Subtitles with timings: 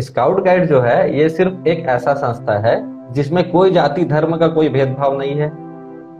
[0.00, 2.76] Scout guide जो है, ये सिर्फ़ एक ऐसा संस्था है
[3.12, 5.50] जिसमें कोई जाति धर्म का कोई भेदभाव नहीं है।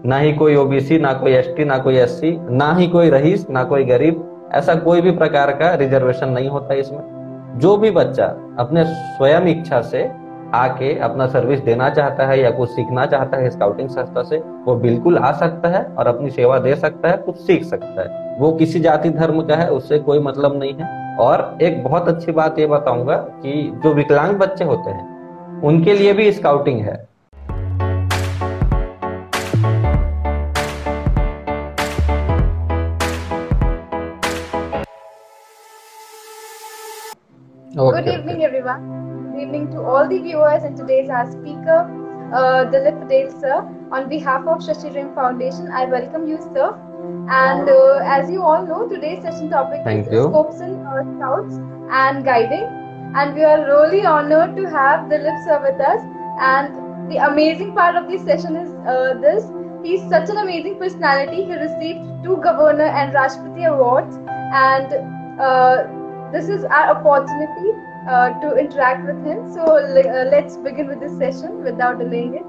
[0.07, 3.63] ना ही कोई ओबीसी ना कोई एसटी ना कोई एससी ना ही कोई रईस ना
[3.65, 8.27] कोई गरीब, ऐसा कोई भी प्रकार का रिजर्वेशन नहीं होता इसमें। जो भी बच्चा
[8.59, 10.03] अपने स्वयं इच्छा से
[10.55, 14.75] आके अपना सर्विस देना चाहता है या कुछ सीखना चाहता है स्काउटिंग संस्था से वो
[14.77, 18.53] बिल्कुल आ सकता है और अपनी सेवा दे सकता है कुछ सीख सकता है वो
[18.53, 22.59] किसी जाति धर्म का है उससे कोई मतलब नहीं है और एक बहुत अच्छी बात
[22.59, 27.07] ये बताऊँगा कि जो विकलांग बच्चे होते हैं उनके लिए भी स्काउटिंग है
[37.71, 38.45] Okay, Good evening, okay.
[38.45, 39.18] everyone.
[39.39, 41.77] Good evening to all the viewers and today's our speaker,
[42.35, 43.59] uh, Dilip Patel, sir.
[43.93, 46.75] On behalf of Shashi Ring Foundation, I welcome you, sir.
[47.31, 50.23] And uh, as you all know, today's session topic Thank is you.
[50.25, 51.55] scopes in uh, scouts
[52.01, 52.65] and guiding.
[53.15, 56.03] And we are really honored to have Dilip sir with us.
[56.41, 59.45] And the amazing part of this session is uh, this.
[59.85, 61.45] He's such an amazing personality.
[61.45, 64.17] He received two Governor and Rashtrapati awards.
[64.65, 65.87] And uh,
[66.33, 67.79] this is our opportunity
[68.09, 69.41] uh, to interact with him.
[69.55, 72.47] So uh, let's begin with this session without delaying it.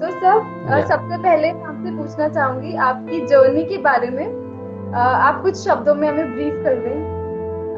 [0.00, 0.34] So sir,
[0.70, 5.56] uh, सबसे पहले मैं आपसे पूछना चाहूँगी आपकी journey के बारे में। Uh, आप कुछ
[5.56, 6.98] शब्दों में हमें ब्रीफ कर दें।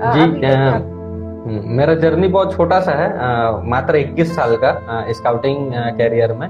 [0.00, 0.22] Uh, जी
[1.40, 3.08] हम्म, मेरा जर्नी बहुत छोटा सा है
[3.68, 4.72] मात्र 21 साल का
[5.12, 6.48] स्काउटिंग कैरियर में।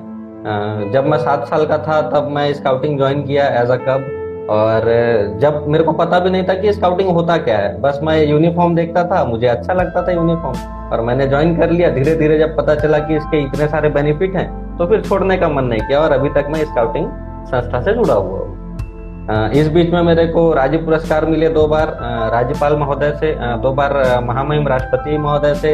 [0.93, 4.07] जब मैं सात साल का था तब मैं स्काउटिंग ज्वाइन किया एज अ कब
[4.51, 4.85] और
[5.41, 8.75] जब मेरे को पता भी नहीं था कि स्काउटिंग होता क्या है, बस मैं यूनिफॉर्म
[8.75, 12.57] देखता था, मुझे अच्छा लगता था यूनिफॉर्म और मैंने ज्वाइन कर लिया धीरे धीरे जब
[12.57, 14.49] पता चला कि इसके इतने सारे बेनिफिट हैं
[14.79, 17.07] तो फिर छोड़ने का मन नहीं किया और अभी तक मैं स्काउटिंग
[17.47, 18.60] संस्था से जुड़ा हुआ हूँ।
[19.31, 21.89] इस बीच में मेरे को राज्य पुरस्कार मिले दो बार
[22.33, 23.93] राज्यपाल महोदय से दो बार
[24.25, 25.73] महामहिम राष्ट्रपति महोदय से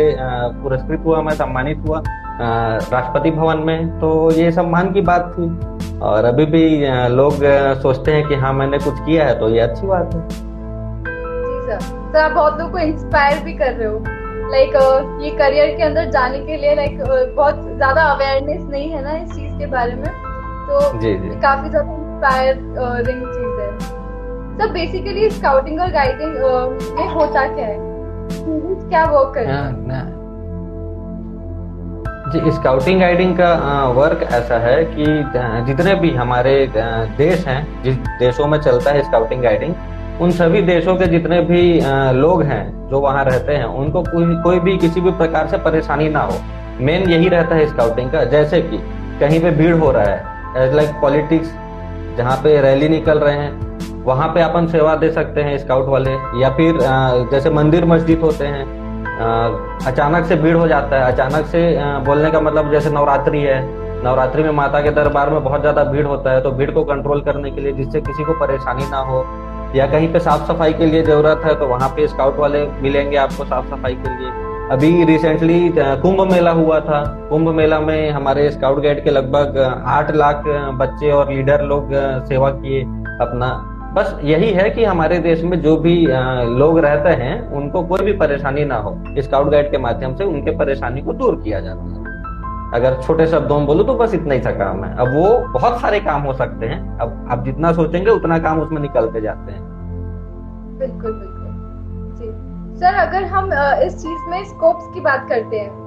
[0.62, 2.02] पुरस्कृत हुआ मैं सम्मानित हुआ
[2.40, 6.64] राष्ट्रपति भवन में। तो ये सम्मान की बात थी। और अभी भी
[7.10, 7.34] लोग
[7.82, 11.80] सोचते हैं कि हाँ मैंने कुछ किया है तो ये अच्छी बात है। जी सर
[11.80, 13.98] सर आप बहुत लोगों को इंस्पायर भी कर रहे हो।
[14.50, 16.98] लाइक like, ये करियर के अंदर जाने के लिए लाइक
[17.36, 20.10] बहुत ज़्यादा अवेयरनेस नहीं है ना इस चीज़ के बारे में?
[20.68, 23.70] तो जी जी। काफ़ी ज़्यादा इंस्पायरिंग चीज़। है
[24.58, 26.34] सर बेसिकली स्काउटिंग और गाइडिंग
[26.96, 27.78] में होता क्या है?
[28.88, 30.14] क्या वर्क करते हैं
[32.32, 33.52] जी स्काउटिंग गाइडिंग का
[33.96, 35.04] वर्क ऐसा है कि
[35.66, 36.54] जितने भी हमारे
[37.18, 39.74] देश हैं जिस देशों में चलता है स्काउटिंग गाइडिंग
[40.22, 41.62] उन सभी देशों के जितने भी
[42.20, 46.08] लोग हैं जो वहाँ रहते हैं उनको कोई कोई भी किसी भी प्रकार से परेशानी
[46.08, 46.38] ना हो।
[46.80, 48.78] मेन यही रहता है स्काउटिंग का जैसे कि
[49.20, 51.54] कहीं पे भीड़ हो रहा है एज लाइक पॉलिटिक्स
[52.16, 56.10] जहाँ पे रैली निकल रहे हैं, वहाँ पे अपन सेवा दे सकते हैं स्काउट वाले,
[56.40, 56.78] या फिर
[57.30, 58.64] जैसे मंदिर मस्जिद होते हैं
[59.86, 61.60] अचानक से भीड़ हो जाता है, अचानक से
[62.06, 63.60] बोलने का मतलब जैसे नवरात्रि है,
[64.04, 67.20] नवरात्रि में माता के दरबार में बहुत ज़्यादा भीड़ होता है तो भीड़ को कंट्रोल
[67.22, 69.24] करने के लिए, जिससे किसी को परेशानी ना हो,
[69.76, 73.16] या कहीं पे साफ़ सफ़ाई के लिए ज़रूरत है तो वहाँ पे स्काउट वाले मिलेंगे
[73.18, 74.30] आपको साफ़ सफ़ाई के लिए।
[74.72, 80.10] अभी रिसेंटली कुंभ मेला हुआ था। कुंभ मेला में हमारे स्काउट गाइड के लगभग आठ
[80.10, 80.42] लाख
[80.78, 81.90] बच्चे और लीडर लोग
[82.24, 82.80] सेवा किए
[83.22, 83.50] अपना।
[83.94, 85.94] बस यही है कि हमारे देश में जो भी
[86.52, 90.56] लोग रहते हैं, उनको कोई भी परेशानी ना हो। स्काउट गाइड के माध्यम से उनके
[90.56, 92.04] परेशानी को दूर किया जाता है।
[92.74, 95.80] अगर छोटे शब्दों में बोलूँ तो बस इतना ही सा काम है। अब वो बहुत
[95.80, 99.62] सारे काम हो सकते हैं। अब आप जितना सोचेंगे, उतना काम उसमें निकलते जाते हैं।
[100.78, 101.35] बिल्कुल बिल्कुल।
[102.76, 105.84] सर अगर हम इस चीज़ में स्कोप्स की बात करते हैं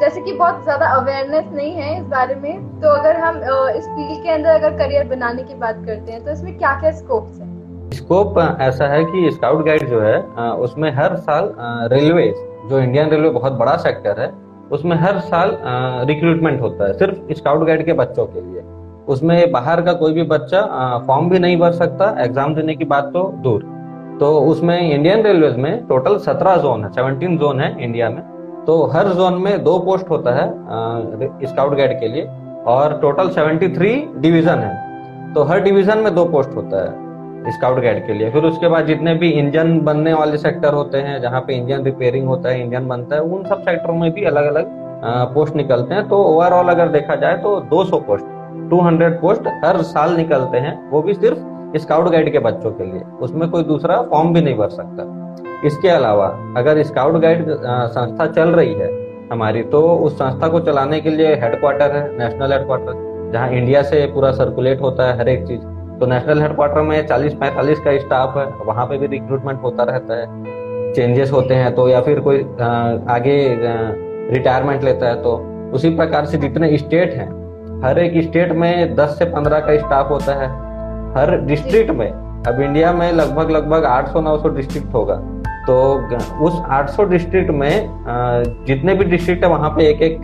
[0.00, 3.36] जैसे कि बहुत ज़्यादा अवेयरनेस नहीं है इस बारे में तो अगर हम
[3.70, 6.92] इस फ़ील्ड के अंदर अगर करियर बनाने की बात करते हैं तो इसमें क्या क्या
[6.92, 10.16] स्कोप है स्कोप ऐसा है कि स्काउट गाइड जो है
[10.60, 11.52] उसमें हर साल
[11.92, 12.32] रेलवे
[12.70, 14.32] जो इंडियन रेलवे बहुत बड़ा सेक्टर है,
[14.72, 15.56] उसमें हर साल
[16.08, 18.62] रिक्रूटमेंट होता है, सिर्फ़ स्काउट गाइड के बच्चों के लिए।
[19.08, 20.62] उसमें बाहर का कोई भी बच्चा
[21.06, 23.74] फॉर्म भी नहीं भर सकता एग्ज़ाम देने की बात तो दूर।
[24.20, 28.20] तो उसमें इंडियन रेलवे में टोटल सत्रह जोन है सेवनटीन जोन है इंडिया में।
[28.66, 30.46] तो हर जोन में दो पोस्ट होता है
[31.44, 32.22] स्काउट गाइड के लिए,
[32.66, 33.90] और टोटल 73
[34.20, 38.44] डिवीज़न है। तो हर डिवीज़न में दो पोस्ट होता है स्काउट गाइड के लिए। फिर
[38.44, 42.48] उसके बाद जितने भी इंजन बनने वाले सेक्टर होते हैं, जहाँ पे इंजन रिपेयरिंग होता
[42.48, 44.70] है इंजन बनता है, उन सब सेक्टरों में भी अलग अलग
[45.34, 48.24] पोस्ट निकलते हैं। तो ओवरऑल अगर देखा जाए तो 200 पोस्ट
[48.70, 51.38] 200 पोस्ट हर साल निकलते हैं। वो भी सिर्फ़
[51.76, 55.12] स्काउट गाइड के बच्चों के लिए। उसमें कोई दूसरा फॉर्म भी नहीं भर सकता।
[55.64, 56.26] इसके अलावा,
[56.56, 57.46] अगर स्काउट गाइड
[57.88, 58.90] संस्था चल रही है
[59.32, 64.04] हमारी तो उस संस्था को चलाने के लिए हेडक्वार्टर है, नेशनल हेडक्वार्टर, जहाँ इंडिया से
[64.06, 65.60] पूरा सर्कुलेट होता है हर एक चीज़।
[66.00, 70.14] तो नेशनल हेडक्वार्टर में 40 पैंतालीस का स्टाफ है, वहाँ पे भी रिक्रूटमेंट होता रहता
[70.14, 72.40] है। चेंजेस होते हैं तो या फिर कोई
[73.10, 73.56] आगे
[74.30, 75.34] रिटायरमेंट लेता है तो।
[75.74, 77.28] उसी प्रकार से जितने स्टेट हैं,
[77.84, 80.66] हर एक स्टेट में 10 से 15 का स्टाफ होता है।
[81.16, 82.10] हर डिस्ट्रिक्ट में,
[82.42, 85.14] अब इंडिया में लगभग लगभग 800-900 डिस्ट्रिक्ट होगा।
[85.66, 85.76] तो
[86.44, 90.22] उस 800 डिस्ट्रिक्ट में जितने भी डिस्ट्रिक्ट है, वहाँ पे एक एक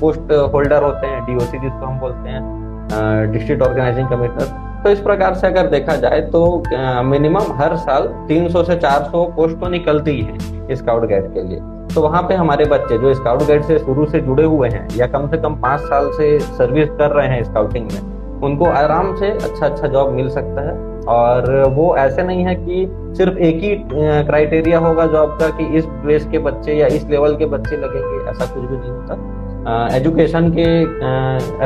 [0.00, 5.34] पोस्ट होल्डर होते हैं डीओसी जिसको हम बोलते हैं डिस्ट्रिक्ट ऑर्गेनाइजिंग कमिश्नर तो इस प्रकार
[5.34, 6.62] से अगर देखा जाए तो
[7.04, 11.60] मिनिमम हर साल 300 से 400 पोस्ट तो निकलती है स्काउट गाइड के लिए।
[11.94, 15.06] तो वहाँ पे हमारे बच्चे जो स्काउट गाइड से शुरू से जुड़े हुए हैं, या
[15.06, 19.30] कम से कम पाँच साल से सर्विस कर रहे हैं स्काउटिंग में उनको आराम से
[19.30, 20.74] अच्छा अच्छा जॉब मिल सकता है।
[21.08, 22.86] और वो ऐसे नहीं है कि
[23.16, 23.74] सिर्फ़ एक ही
[24.26, 28.30] क्राइटेरिया होगा जॉब का कि इस बेस के बच्चे या इस लेवल के बच्चे लगेंगे,
[28.30, 30.64] ऐसा कुछ भी नहीं होता। एजुकेशन के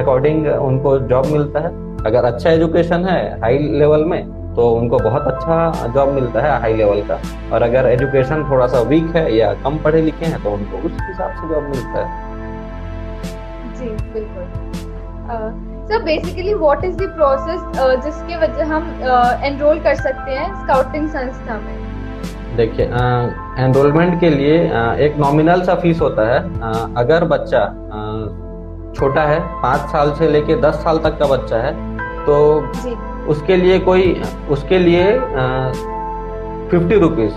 [0.00, 1.72] अकॉर्डिंग उनको जॉब मिलता है।
[2.06, 6.75] अगर अच्छा एजुकेशन है हाई लेवल में तो उनको बहुत अच्छा जॉब मिलता है हाई
[6.76, 7.19] लेवल का।
[7.52, 10.93] और अगर एजुकेशन थोड़ा सा वीक है या कम पढ़े लिखे हैं तो उनको उस
[11.00, 12.08] हिसाब से जॉब मिलता है।
[13.75, 17.60] जी, बिल्कुल। Sir basically what is the process
[18.04, 18.84] जिसके वजह हम
[19.44, 22.56] एनरोल uh, कर सकते हैं स्काउटिंग संस्था में?
[22.56, 22.87] देखिए
[23.64, 28.00] एनरोलमेंट के लिए आ, एक नॉमिनल सा फ़ीस होता है। आ, अगर बच्चा आ,
[28.94, 31.72] छोटा है पाँच साल से लेके दस साल तक का बच्चा है
[32.26, 32.38] तो
[33.32, 34.12] उसके लिए कोई
[34.50, 35.04] उसके लिए
[36.70, 37.34] फिफ्टी रुपीज़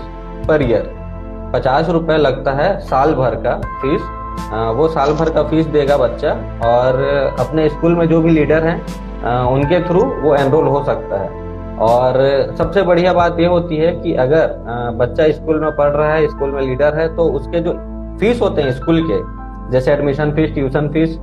[0.48, 0.90] पर ईयर
[1.54, 4.00] पचास रुपए लगता है साल भर का फ़ीस
[4.74, 6.30] वो साल भर का फ़ीस देगा बच्चा
[6.66, 7.02] और
[7.40, 8.76] अपने स्कूल में जो भी लीडर हैं
[9.46, 11.42] उनके थ्रू वो एनरोल हो सकता है।
[11.80, 12.16] और
[12.58, 14.54] सबसे बढ़िया बात ये होती है कि अगर
[14.98, 17.72] बच्चा स्कूल में पढ़ रहा है, स्कूल में लीडर है तो उसके जो
[18.20, 19.20] फ़ीस होते हैं स्कूल के,
[19.72, 21.18] जैसे admission fees, tuition fees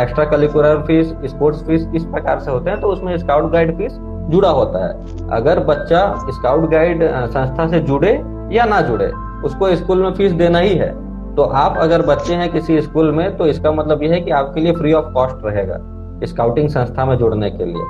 [0.00, 3.98] extra curricular fees sports fees, इस प्रकार से होते हैं तो उसमें स्काउट गाइड फ़ीस
[4.30, 8.12] जुड़ा होता है। अगर बच्चा स्काउट गाइड संस्था से जुड़े
[8.52, 9.06] या ना जुड़े,
[9.44, 10.94] उसको स्कूल में फ़ीस देना ही है।
[11.36, 14.60] तो आप अगर बच्चे हैं किसी स्कूल में तो इसका मतलब यह है कि आपके
[14.60, 15.78] लिए फ्री ऑफ़ कॉस्ट रहेगा
[16.24, 17.82] स्काउटिंग संस्था में जुड़ने के लिए।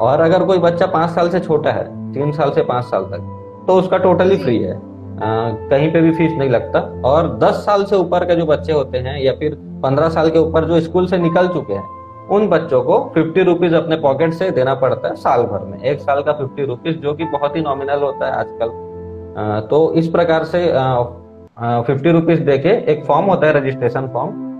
[0.00, 3.64] और अगर कोई बच्चा पाँच साल से छोटा है तीन साल से पाँच साल तक
[3.66, 4.80] तो उसका टोटली फ्री है। आ,
[5.70, 8.98] कहीं पे भी फ़ीस नहीं लगता। और दस साल से ऊपर के जो बच्चे होते
[8.98, 12.82] हैं या फिर पंद्रह साल के ऊपर जो स्कूल से निकल चुके हैं उन बच्चों
[12.82, 16.32] को फिफ्टी रुपीज़ अपने पॉकेट से देना पड़ता है साल भर में। एक साल का
[16.32, 20.70] फिफ्टी रुपीज़ जो कि बहुत ही नॉमिनल होता है आजकल। तो इस प्रकार से
[21.56, 24.50] फिफ्टी रुपीज़ देके एक फॉर्म होता है रजिस्ट्रेशन फॉर्म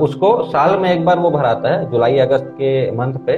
[0.00, 3.36] उसको साल में एक बार वो भराता है, जुलाई, अगस्त के मंथ पे।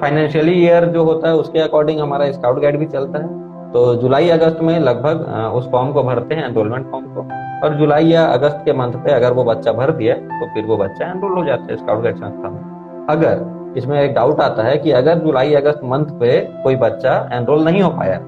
[0.00, 4.28] फाइनेंशियली ईयर जो होता है, उसके अकॉर्डिंग हमारा स्काउट गाइड भी चलता है। तो जुलाई,
[4.30, 7.26] अगस्त में लगभग उस फॉर्म को भरते हैं एनरोलमेंट फॉर्म को।
[7.64, 10.76] और जुलाई या अगस्त के मंथ पे अगर वो बच्चा भर दिया तो फिर वो
[10.76, 14.76] बच्चा एनरोल हो जाता है स्काउट गाइड संस्था में। अगर इसमें एक डाउट आता है
[14.76, 18.18] कि अगर जुलाई, अगस्त मंथ पे कोई बच्चा एनरोल नहीं हो पाया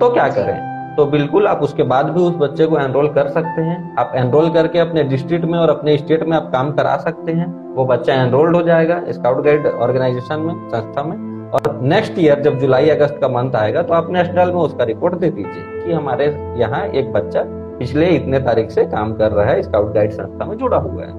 [0.00, 0.73] तो क्या करें?
[0.96, 4.52] तो बिल्कुल आप उसके बाद भी उस बच्चे को एनरोल कर सकते हैं। आप एनरोल
[4.52, 8.14] करके अपने डिस्ट्रिक्ट में और अपने स्टेट में आप काम करा सकते हैं। वो बच्चा
[8.14, 11.16] एनरोल्ड हो जाएगा स्काउट गाइड ऑर्गेनाइजेशन में, संस्था में।
[11.50, 15.14] और नेक्स्ट ईयर जब जुलाई, अगस्त का मंथ आएगा तो आप नेशनल में उसका रिपोर्ट
[15.14, 16.26] दे दीजिए कि हमारे
[16.58, 17.42] यहाँ एक बच्चा
[17.78, 21.12] पिछले इतने तारीख से काम कर रहा है स्काउट गाइड संस्था में जुड़ा हुआ है।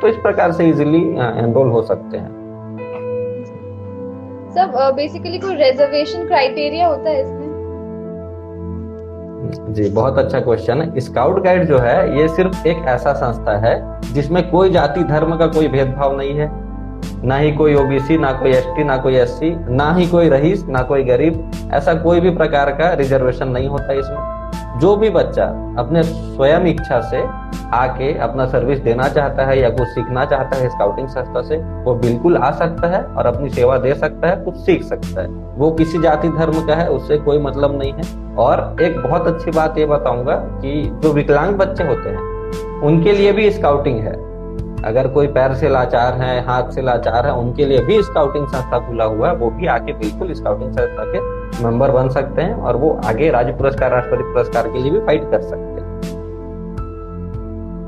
[0.00, 1.02] तो इस प्रकार से इजिली
[1.38, 2.36] एनरोल हो सकते हैं।
[4.96, 7.47] बेसिकली कोई रिजर्वेशन क्राइटेरिया होता है इसमें?
[9.48, 14.00] जी, बहुत अच्छा क्वेश्चन है। स्काउट गाइड जो है, ये सिर्फ़ एक ऐसा संस्था है,
[14.12, 16.50] जिसमें कोई जाति, धर्म का कोई भेदभाव नहीं है।
[17.24, 20.82] ना ही कोई ओबीसी ना कोई एसटी ना कोई एससी ना ही कोई रईस ना
[20.82, 24.37] कोई गरीब, ऐसा कोई भी प्रकार का रिजर्वेशन नहीं होता इसमें।
[24.80, 25.44] जो भी बच्चा
[25.78, 27.22] अपने स्वयं इच्छा से
[27.76, 31.94] आके अपना सर्विस देना चाहता है या कुछ सीखना चाहता है स्काउटिंग संस्था से, वो
[31.94, 35.70] बिल्कुल आ सकता है और अपनी सेवा दे सकता है, कुछ सीख सकता है। वो
[35.70, 39.78] किसी जाति धर्म का है, उससे कोई मतलब नहीं है। और एक बहुत अच्छी बात
[39.78, 44.28] ये बताऊँगा कि जो विकलांग बच्चे होते हैं, उनके लिए भी स्काउटिंग है।
[44.84, 48.78] अगर कोई पैर से लाचार है, हाथ से लाचार है, उनके लिए भी स्काउटिंग संस्था
[48.78, 52.76] खुला हुआ है, वो भी आके बिल्कुल स्काउटिंग संस्था के मेंबर बन सकते हैं और
[52.76, 55.86] वो आगे राज्य पुरस्कार राष्ट्रपति पुरस्कार के लिए भी फाइट कर सकते हैं।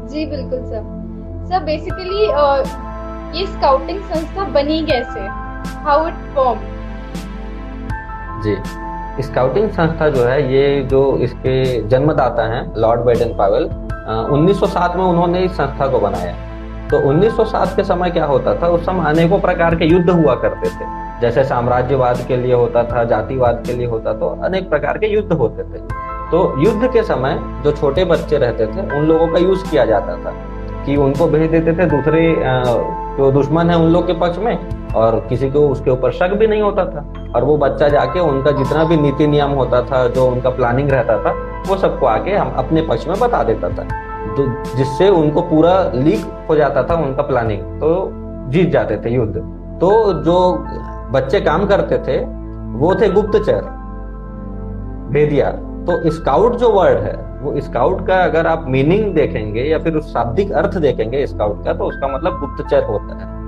[0.08, 0.82] जी बिल्कुल सर
[1.50, 2.20] सर बेसिकली
[3.38, 5.20] ये स्काउटिंग संस्था बनी कैसे?
[5.84, 6.58] हाउ इट फॉर्म
[8.42, 8.56] जी।
[9.22, 11.54] स्काउटिंग संस्था जो है ये जो इसके
[11.88, 16.32] जन्मदाता हैं लॉर्ड बेडन पावेल 1907 में उन्होंने इस संस्था को बनाया।
[16.90, 18.68] तो 1907 के समय क्या होता था?
[18.68, 20.84] उस समय अनेकों प्रकार के युद्ध हुआ करते थे।
[21.20, 25.32] जैसे साम्राज्यवाद के लिए होता था, जातिवाद के लिए होता तो अनेक प्रकार के युद्ध
[25.32, 25.82] होते थे।
[26.30, 30.16] तो युद्ध के समय जो छोटे बच्चे रहते थे, उन लोगों का यूज़ किया जाता
[30.16, 30.32] था
[30.84, 32.34] कि उनको भेज देते थे, दूसरे
[33.16, 36.46] जो दुश्मन है उन लोग के पक्ष में और किसी को उसके ऊपर शक भी
[36.46, 37.04] नहीं होता था।
[37.36, 41.16] और वो बच्चा जाके उनका जितना भी नीति नियम होता था, जो उनका प्लानिंग रहता
[41.24, 41.34] था,
[41.68, 43.84] वो सबको आके हम अपने पक्ष में बता देता था।
[44.36, 44.46] तो
[44.76, 48.10] जिससे उनको पूरा लीक हो जाता था उनका प्लानिंग तो
[48.50, 49.36] जीत जाते थे युद्ध।
[49.80, 49.90] तो
[50.22, 50.38] जो
[51.12, 52.18] बच्चे काम करते थे
[52.78, 53.62] वो थे गुप्तचर
[55.12, 55.50] भेदिया
[55.86, 60.12] तो स्काउट जो वर्ड है वो स्काउट का अगर आप मीनिंग देखेंगे या फिर उस
[60.12, 63.38] शाब्दिक अर्थ देखेंगे स्काउट का तो उसका मतलब गुप्तचर होता है।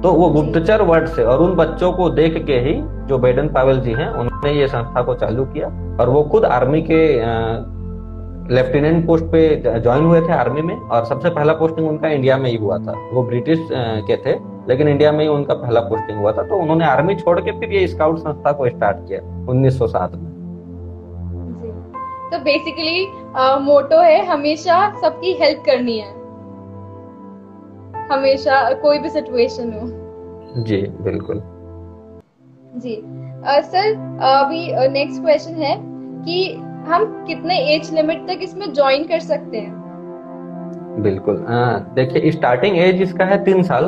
[0.00, 2.74] तो वो गुप्तचर वर्ड से और उन बच्चों को देख के ही
[3.08, 5.68] जो बेडन पावेल जी हैं उन्होंने ये संस्था को चालू किया
[6.00, 7.02] और वो खुद आर्मी के
[8.54, 12.50] लेफ्टिनेंट पोस्ट पे ज्वाइन हुए थे आर्मी में और सबसे पहला पोस्टिंग उनका इंडिया में
[12.50, 14.32] ही हुआ था। वो ब्रिटिश के थे।
[14.68, 17.72] लेकिन इंडिया में ही उनका पहला पोस्टिंग हुआ था तो उन्होंने आर्मी छोड़ के फिर
[17.72, 20.32] ये स्काउट संस्था को स्टार्ट किया 1907 में।
[22.30, 23.06] तो बेसिकली
[23.64, 26.12] मोटो है हमेशा सबकी हेल्प करनी है।
[28.10, 31.42] हमेशा कोई भी सिचुएशन हो। जी बिल्कुल।
[32.76, 33.02] जी।
[33.62, 33.92] सर
[34.24, 35.76] अभी नेक्स्ट क्वेश्चन है
[36.24, 36.38] कि
[36.88, 41.02] हम कितने एज लिमिट तक इसमें ज्वाइन कर सकते हैं?
[41.02, 41.44] बिल्कुल।
[41.94, 43.84] देखिए स्टार्टिंग एज इसका है तीन साल।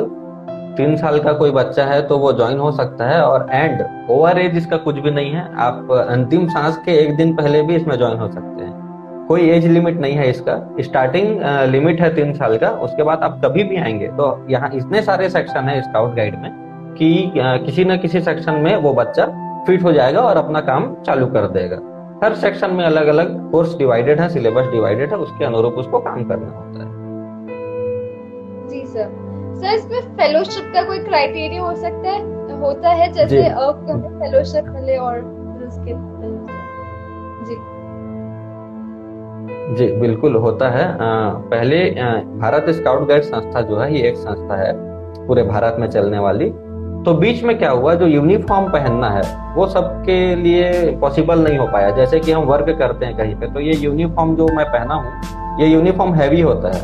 [0.77, 4.39] तीन साल का कोई बच्चा है तो वो ज्वाइन हो सकता है और एंड ओवर
[4.39, 7.97] एज इसका कुछ भी नहीं है, आप अंतिम सांस के एक दिन पहले भी इसमें
[7.97, 11.41] ज्वाइन हो सकते हैं। कोई एज लिमिट नहीं है इसका। स्टार्टिंग
[11.71, 15.29] लिमिट है तीन साल का, उसके बाद आप कभी भी आएँगे। तो यहाँ इतने सारे
[15.29, 16.51] सेक्शन है स्काउट गाइड में
[16.97, 19.25] कि किसी न किसी सेक्शन में वो बच्चा
[19.67, 21.79] फिट हो जाएगा और अपना काम चालू कर देगा।
[22.23, 26.23] हर सेक्शन में अलग अलग कोर्स डिवाइडेड है सिलेबस डिवाइडेड है, उसके अनुरूप उसको काम
[26.23, 26.95] करना होता है।
[28.69, 29.25] जी सर
[29.57, 32.19] सर इसमें फेलोशिप का कोई क्राइटेरिया हो सकता है?
[32.59, 33.41] होता है जैसे
[34.19, 35.19] फेलोशिप मिले और
[35.67, 35.93] उसके
[37.47, 37.55] जी।
[39.77, 44.15] जी बिल्कुल होता है। आ, पहले आ, भारत स्काउट गाइड संस्था जो है ये एक
[44.17, 44.71] संस्था है
[45.27, 46.49] पूरे भारत में चलने वाली।
[47.05, 49.21] तो बीच में क्या हुआ जो यूनिफॉर्म पहनना है
[49.55, 53.47] वो सबके लिए पॉसिबल नहीं हो पाया। जैसे कि हम वर्क करते हैं कहीं पे
[53.53, 56.81] तो ये यूनिफॉर्म जो मैं पहना हूँ ये यूनिफॉर्म हैवी होता है।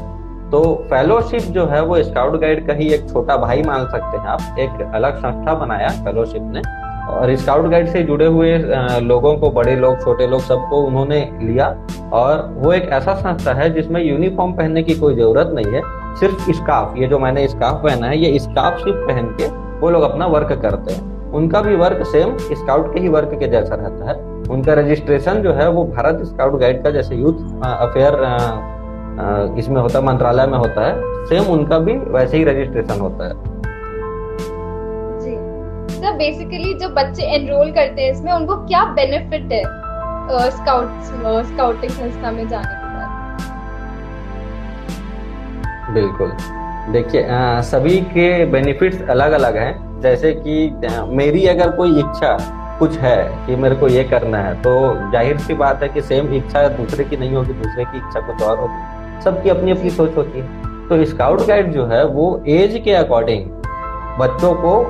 [0.54, 4.28] तो फेलोशिप जो है वो स्काउट गाइड का ही एक छोटा भाई मान सकते हैं
[4.28, 6.62] आप। एक अलग संस्था बनाया फेलोशिप ने।
[7.14, 8.58] और स्काउट गाइड से जुड़े हुए
[9.02, 11.68] लोगों को, बड़े लोग, छोटे लोग सबको उन्होंने लिया।
[12.14, 15.82] और वो एक ऐसा संस्था है जिसमें यूनिफॉर्म पहनने की कोई ज़रूरत नहीं है।
[16.16, 19.48] सिर्फ़ स्काफ ये जो मैंने स्काफ पहना है, ये स्काफ सिर्फ़ पहन के
[19.80, 23.48] वो लोग अपना वर्क करते हैं। उनका भी वर्क सेम स्काउट के ही वर्क के
[23.48, 24.16] जैसा रहता है।
[24.52, 27.34] उनका रजिस्ट्रेशन जो है वो भारत स्काउट गाइड का जैसे यूथ
[27.64, 28.22] अफेयर
[29.60, 33.34] इसमें होता है मंत्रालय में होता है। सेम उनका भी वैसे ही रजिस्ट्रेशन होता है।
[35.20, 35.36] जी।
[35.94, 39.64] सर बेसिकली जो बच्चे एनरोल करते हैं इसमें उनको क्या बेनिफिट है
[40.52, 40.88] स्काउट
[41.46, 43.10] स्काउटिंग संस्था में जाने के बाद?
[45.94, 46.32] बिल्कुल।
[46.92, 47.28] देखिए
[47.64, 50.56] सभी के बेनिफिट्स अलग अलग हैं। जैसे कि
[51.12, 52.38] मेरी अगर कोई इच्छा
[52.80, 54.72] कुछ है कि मेरे को ये करना है तो
[55.12, 58.42] ज़ाहिर सी बात है कि सेम इच्छा दूसरे की नहीं होगी दूसरे की इच्छा कुछ
[58.44, 58.93] और होगी।
[59.24, 63.46] सबकी अपनी अपनी सोच होती है। तो स्काउट गाइड जो है, वो एज के अकॉर्डिंग
[64.20, 64.84] बच्चों को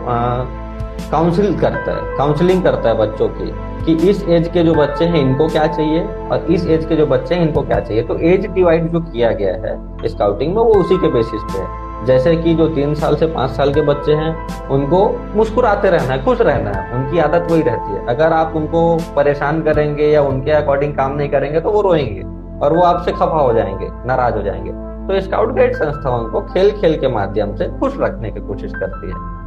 [1.12, 3.52] काउंसिल करता है काउंसलिंग करता है बच्चों की,
[3.86, 7.06] कि इस एज के जो बच्चे हैं, इनको क्या चाहिए और इस एज के जो
[7.08, 10.74] बच्चे हैं, इनको क्या चाहिए। तो एज डिवाइड जो किया गया है स्काउटिंग में, वो
[10.74, 14.14] उसी के बेसिस पे है। जैसे कि जो तीन साल से पाँच साल के बच्चे
[14.14, 14.36] हैं,
[14.70, 18.98] उनको मुस्कुराते रहना है, खुश रहना है, उनकी आदत वही रहती है। अगर आप उनको
[19.16, 22.22] परेशान करेंगे या उनके अकॉर्डिंग काम नहीं करेंगे तो वो रोएँगे।
[22.64, 24.72] और वो आपसे खफा हो जाएँगे, नाराज़ हो जाएँगे।
[25.08, 29.08] तो स्काउट गाइड संस्था उनको खेल खेल के माध्यम से खुश रखने की कोशिश करती
[29.10, 29.44] है।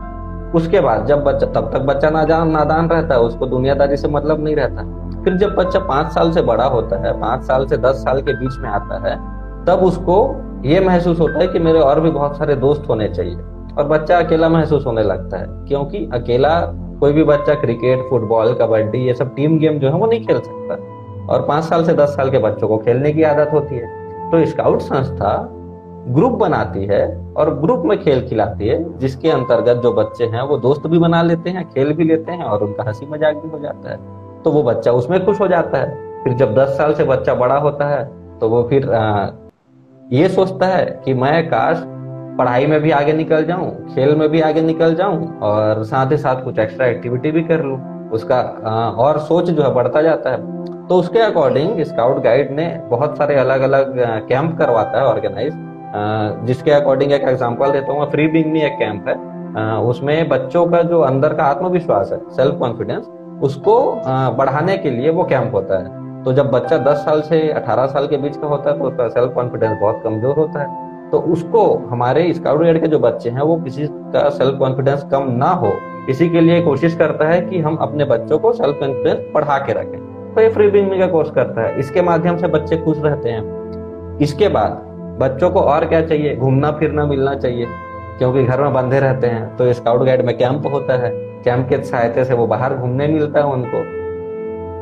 [0.53, 4.45] उसके बाद जब बच्चा, तब तक बच्चा नादान नादान रहता है, उसको दुनियादारी से मतलब
[4.45, 4.83] नहीं रहता।
[5.25, 8.33] फिर जब बच्चा पाँच साल से बड़ा होता है, पाँच साल से दस साल के
[8.33, 9.17] बीच में आता है,
[9.65, 13.37] तब उसको ये महसूस होता है कि मेरे और भी बहुत सारे दोस्त होने चाहिए।
[13.79, 16.61] और बच्चा अकेला महसूस होने लगता है, क्योंकि अकेला
[17.01, 20.39] कोई भी बच्चा क्रिकेट, फुटबॉल, कबड्डी, ये सब टीम गेम जो है वो नहीं खेल
[20.39, 20.96] सकता।
[21.27, 24.45] और पाँच साल से दस साल के बच्चों को खेलने की आदत होती है। तो
[24.47, 25.37] स्काउट संस्था
[26.09, 27.05] ग्रुप बनाती है
[27.37, 31.23] और ग्रुप में खेल खिलाती है जिसके अंतर्गत जो बच्चे हैं वो दोस्त भी बना
[31.23, 33.97] लेते हैं खेल भी लेते हैं और उनका हँसी मज़ाक भी हो जाता है।
[34.43, 37.57] तो वो बच्चा उसमें खुश हो जाता है। फिर जब दस साल से बच्चा बड़ा
[37.59, 38.05] होता है
[38.39, 39.29] तो वो फिर आ,
[40.03, 41.83] ये सोचता है कि मैं काश
[42.39, 46.17] पढ़ाई में भी आगे निकल जाऊँ खेल में भी आगे निकल जाऊँ और साथ ही
[46.17, 47.79] साथ कुछ एक्स्ट्रा एक्टिविटी भी कर लूँ।
[48.11, 48.41] उसका
[48.99, 50.55] और सोच जो है बढ़ता जाता है।
[50.89, 53.97] तो उसके अकॉर्डिंग स्काउट गाइड ने बहुत सारे अलग अलग
[54.29, 55.53] कैंप करवाता है ऑर्गेनाइज
[56.47, 59.15] जिसके अकॉर्डिंग एक एग्ज़ाम्पल देता हूँ फ्री बिंग में एक कैंप है।
[59.83, 63.09] उसमें बच्चों का जो अंदर का आत्मविश्वास है सेल्फ कॉन्फिडेंस
[63.43, 63.75] उसको
[64.39, 68.07] बढ़ाने के लिए वो कैंप होता है। तो जब बच्चा 10 साल से 18 साल
[68.07, 71.67] के बीच का होता है तो उसका सेल्फ कॉन्फिडेंस बहुत कमज़ोर होता है। तो उसको
[71.91, 75.73] हमारे स्काउट गाइड के जो बच्चे हैं, वो किसी का सेल्फ कॉन्फिडेंस कम ना हो।
[76.11, 79.73] इसी के लिए कोशिश करता है कि हम अपने बच्चों को सेल्फ कॉन्फिडेंस बढ़ा के
[79.73, 80.06] रखें।
[80.41, 84.49] ये फ्री बिंग का कोर्स करता है। इसके माध्यम से बच्चे खुश रहते हैं। इसके
[84.49, 84.83] बाद
[85.21, 86.37] बच्चों को और क्या चाहिए?
[86.37, 87.67] घूमना, फिरना, मिलना चाहिए।
[88.19, 91.11] क्योंकि घर में बंधे रहते हैं तो स्काउट गाइड में कैंप होता है।
[91.45, 93.83] कैंप के सहायता से वो बाहर घूमने मिलता है उनको।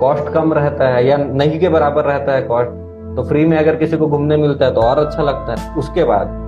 [0.01, 2.71] कॉस्ट कम रहता है या नहीं के बराबर रहता है कॉस्ट
[3.17, 6.05] तो फ्री में अगर किसी को घूमने मिलता है तो और अच्छा लगता है। उसके
[6.05, 6.43] बाद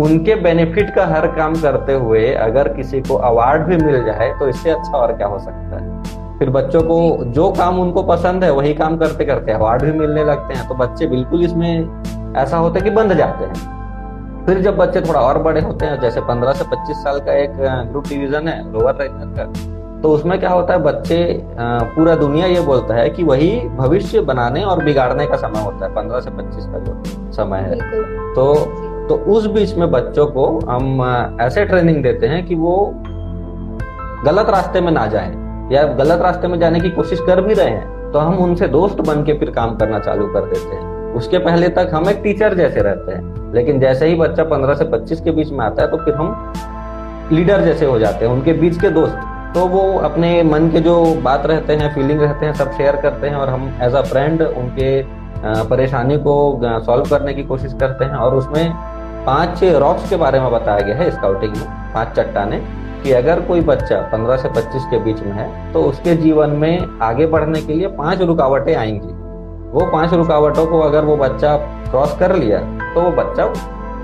[0.00, 4.48] उनके बेनिफिट का हर काम करते हुए अगर किसी को अवार्ड भी मिल जाए तो
[4.48, 6.21] इससे अच्छा और क्या हो सकता है?
[6.42, 10.22] फिर बच्चों को जो काम उनको पसंद है वही काम करते करते अवार्ड भी मिलने
[10.24, 14.76] लगते हैं तो बच्चे बिल्कुल इसमें ऐसा होता है कि बंध जाते हैं। फिर जब
[14.76, 17.52] बच्चे थोड़ा और बड़े होते हैं जैसे 15 से 25 साल का एक
[17.90, 21.18] ग्रुप डिवीज़न है लोअर रेंजर का तो उसमें क्या होता है बच्चे
[21.58, 25.94] पूरा दुनिया ये बोलता है कि वही भविष्य बनाने और बिगाड़ने का समय होता है
[25.94, 27.76] पंद्रह से पच्चीस का जो समय है।
[28.34, 28.54] तो
[29.08, 31.04] तो उस बीच में बच्चों को हम
[31.40, 32.74] ऐसे ट्रेनिंग देते हैं कि वो
[34.24, 35.40] गलत रास्ते में ना जाएँ।
[35.72, 39.00] या गलत रास्ते में जाने की कोशिश कर भी रहे हैं तो हम उनसे दोस्त
[39.00, 42.54] बन के फिर काम करना चालू कर देते हैं। उसके पहले तक हम एक टीचर
[42.54, 45.90] जैसे रहते हैं, लेकिन जैसे ही बच्चा पंद्रह से पच्चीस के बीच में आता है
[45.90, 49.16] तो फिर हम लीडर जैसे हो जाते हैं, उनके बीच के दोस्त।
[49.54, 53.26] तो वो अपने मन के जो बात रहते हैं फीलिंग रहते हैं, सब शेयर करते
[53.26, 55.02] हैं और हम एज अ फ्रेंड उनके
[55.68, 56.34] परेशानी को
[56.86, 58.72] सॉल्व करने की कोशिश करते हैं। और उसमें
[59.26, 62.60] पाँच रॉक्स के बारे में बताया गया है स्काउटिंग में, पाँच चट्टाने।
[63.02, 66.98] कि अगर कोई बच्चा 15 से 25 के बीच में है तो उसके जीवन में
[67.02, 69.12] आगे बढ़ने के लिए पाँच रुकावटें आएँगी।
[69.72, 71.56] वो पाँच रुकावटों को अगर वो बच्चा
[71.90, 72.58] क्रॉस कर लिया
[72.94, 73.52] तो वो बच्चा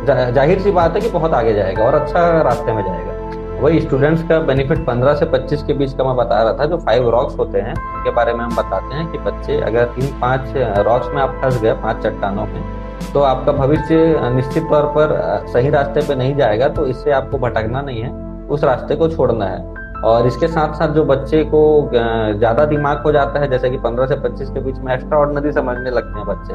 [0.06, 3.16] जा, ज़ाहिर सी बात है कि बहुत आगे जाएगा और अच्छा रास्ते में जाएगा।
[3.60, 6.76] वही स्टूडेंट्स का बेनिफिट 15 से 25 के बीच का मैं बता रहा था जो
[6.78, 10.52] फाइव रॉक्स होते हैं उनके बारे में हम बताते हैं कि बच्चे अगर इन पाँच
[10.86, 12.62] रॉक्स में आप फंस गए पाँच चट्टानों में
[13.12, 15.16] तो आपका भविष्य निश्चित तौर पर
[15.48, 18.10] सही रास्ते पे नहीं जाएगा तो इससे आपको भटकना नहीं है।
[18.48, 21.60] उस रास्ते को छोड़ना है। और इसके साथ साथ जो बच्चे को
[21.92, 25.52] ज़्यादा दिमाग हो जाता है, जैसे कि 15 से 25 के बीच में एक्स्ट्रा ऑर्डनरी
[25.52, 26.54] समझने लगते हैं बच्चे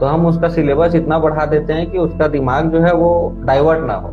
[0.00, 3.10] तो हम उसका सिलेबस इतना बढ़ा देते हैं कि उसका दिमाग जो है वो
[3.40, 4.08] डाइवर्ट ना हो।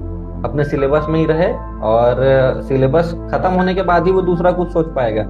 [0.46, 1.52] अपने सिलेबस में ही रहे
[1.84, 5.24] और सिलेबस खत्म होने के बाद ही वो दूसरा कुछ सोच पाएगा।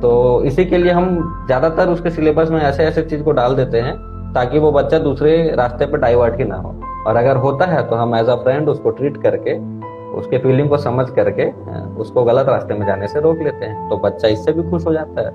[0.00, 1.06] तो इसी के लिए हम
[1.46, 3.94] ज़्यादातर उसके सिलेबस में ऐसे ऐसे चीज़ को डाल देते हैं,
[4.34, 6.74] ताकि वो बच्चा दूसरे रास्ते पर डाइवर्ट ही ना हो।
[7.06, 9.54] और अगर होता है तो हम एज अ फ्रेंड उसको ट्रीट करके
[10.14, 11.50] उसके फीलिंग को समझ करके
[12.00, 14.92] उसको गलत रास्ते में जाने से रोक लेते हैं। तो बच्चा इससे भी खुश हो
[14.92, 15.32] जाता है।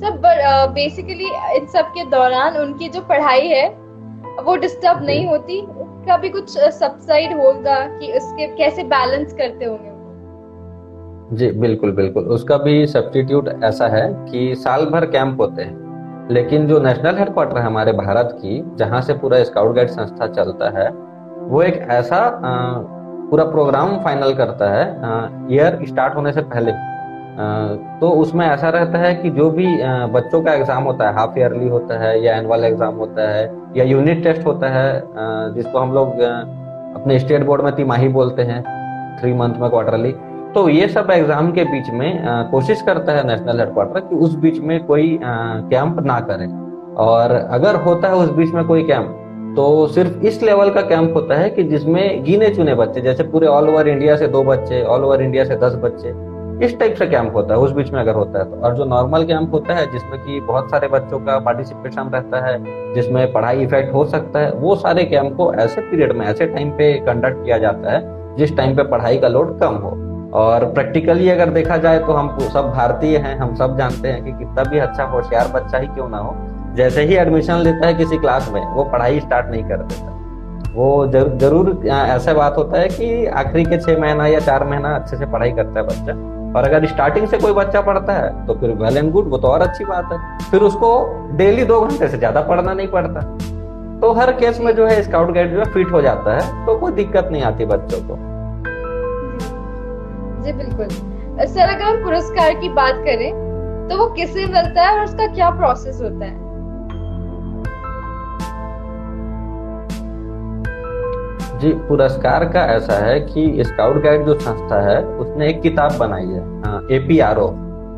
[0.00, 0.22] सब
[0.74, 3.68] बेसिकली इन सब के दौरान उनकी जो पढ़ाई है
[4.44, 9.94] वो डिस्टर्ब नहीं होती। उसका भी कुछ सबसाइड होगा कि उसके कैसे बैलेंस करते होंगे
[11.30, 16.66] जी बिल्कुल बिल्कुल। उसका भी सब्सटीट्यूट ऐसा है कि साल भर कैंप होते हैं। लेकिन
[16.66, 20.86] जो नेशनल हेडक्वार्टर है हमारे भारत की जहाँ से पूरा स्काउट गाइड संस्था चलता है
[21.46, 22.18] वो एक ऐसा
[23.30, 24.84] पूरा प्रोग्राम फाइनल करता है
[25.54, 26.72] ईयर स्टार्ट होने से पहले।
[28.00, 29.66] तो उसमें ऐसा रहता है कि जो भी
[30.12, 33.84] बच्चों का एग्ज़ाम होता है हाफ़ ईयरली होता है या एनुअल एग्ज़ाम होता है या
[33.84, 35.02] यूनिट टेस्ट होता है
[35.54, 38.62] जिसको हम लोग अपने स्टेट बोर्ड में तिमाही बोलते हैं
[39.20, 40.12] थ्री मंथ में क्वार्टरली
[40.54, 44.60] तो ये सब एग्ज़ाम के बीच में कोशिश करता है नेशनल हेडक्वार्टर कि उस बीच
[44.60, 46.48] में कोई कैंप ना करें।
[46.98, 49.22] और अगर होता है उस बीच में कोई कैंप
[49.56, 53.46] तो सिर्फ़ इस लेवल का कैंप होता है कि जिसमें गिने चुने बच्चे, जैसे पूरे
[53.46, 56.08] ऑल ओवर इंडिया से दो बच्चे ऑल ओवर इंडिया से दस बच्चे,
[56.66, 58.84] इस टाइप से कैंप होता है, उस बीच में अगर होता है तो। और जो
[58.84, 62.58] नॉर्मल कैंप होता है, जिसमें कि बहुत सारे बच्चों का पार्टिसिपेशन रहता है,
[62.94, 66.70] जिसमें पढ़ाई इफ़ेक्ट हो सकता है, वो सारे कैंप को ऐसे पीरियड में, ऐसे टाइम
[66.70, 69.90] पे कंडक्ट किया जाता है, जिस टाइम पे पढ़ाई का लोड कम हो।
[70.32, 74.32] और प्रैक्टिकली अगर देखा जाए तो हम सब भारतीय हैं, हम सब जानते हैं कि
[74.32, 76.36] कितना भी अच्छा होशियार बच्चा ही क्यों ना हो
[76.76, 80.12] जैसे ही एडमिशन लेता है किसी क्लास में वो पढ़ाई स्टार्ट नहीं कर देता।
[80.74, 84.94] वो जर, ज़रूर ऐसा बात होता है कि आखिरी के छह महीना या चार महीना
[84.94, 86.12] अच्छे से पढ़ाई करता है बच्चा।
[86.52, 89.48] और अगर स्टार्टिंग से कोई बच्चा पढ़ता है तो फिर वेल एंड गुड वो तो
[89.48, 90.92] और अच्छी बात है। फिर उसको
[91.36, 93.20] डेली दो घंटे से ज़्यादा पढ़ना नहीं पड़ता।
[94.00, 96.78] तो हर केस में जो है स्काउट गाइड जो है फिट हो जाता है तो
[96.78, 98.16] कोई दिक्कत नहीं आती बच्चों को।
[100.42, 100.88] जी बिल्कुल।
[101.46, 103.30] सर अगर हम पुरस्कार की बात करें
[103.88, 106.34] तो वो किसे मिलता है और उसका क्या प्रोसेस होता है?
[111.66, 116.26] जी, पुरस्कार का ऐसा है कि स्काउट गाइड जो संस्था है, उसने एक किताब बनाई
[116.26, 117.46] है एपीआरओ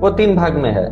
[0.00, 0.84] वो तीन भाग में है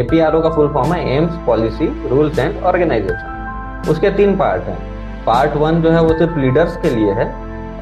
[0.00, 4.78] एपीआरओ का फुल फॉर्म है aims policy rules and organisation उसके तीन पार्ट हैं।
[5.24, 7.26] पार्ट वन जो है, वो सिर्फ़ लीडर्स के लिए है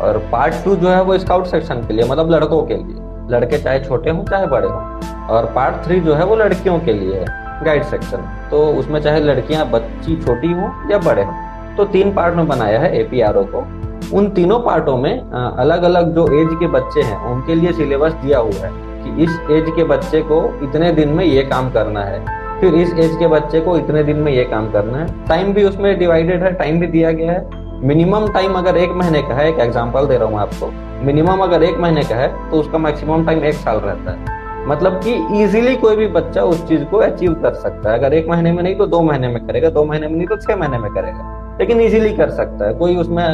[0.01, 2.97] और पार्ट टू जो है, वो स्काउट सेक्शन के लिए मतलब लड़कों के लिए।
[3.31, 6.93] लड़के चाहे छोटे हों, चाहे बड़े हों। और पार्ट थ्री जो है, वो लड़कियों के
[6.93, 11.85] लिए है गाइड सेक्शन तो उसमें चाहे लड़कियाँ बच्ची छोटी हों या बड़े हों। तो
[11.87, 13.67] तीन पार्ट में बनाया है एपीआरओ को।
[14.15, 18.39] उन तीनों पार्टों में अलग अलग जो एज के बच्चे हैं, उनके लिए सिलेबस दिया
[18.39, 18.71] हुआ है
[19.03, 22.93] कि इस एज के बच्चे को इतने दिन में ये काम करना है। फिर इस
[22.95, 26.43] एज के बच्चे को इतने दिन में ये काम करना है। टाइम भी उसमें डिवाइडेड
[26.43, 30.07] है टाइम भी दिया गया है। मिनिमम टाइम अगर एक महीने का है, एक एग्ज़ाम्पल
[30.07, 30.71] दे रहा हूँ आपको।
[31.07, 35.01] मिनिमम अगर एक महीने का है तो उसका मैक्सिमम टाइम एक साल रहता है। मतलब
[35.05, 38.53] कि इजीली कोई भी बच्चा उस चीज़ को अचीव कर सकता है। अगर एक महीने
[38.53, 40.91] में नहीं तो दो महीने में करेगा, दो महीने में नहीं तो छह महीने में
[40.93, 43.25] करेगा। लेकिन इजीली कर सकता है, कोई उसमें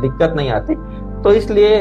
[0.00, 0.74] दिक्कत नहीं आती।
[1.22, 1.78] तो इसलिए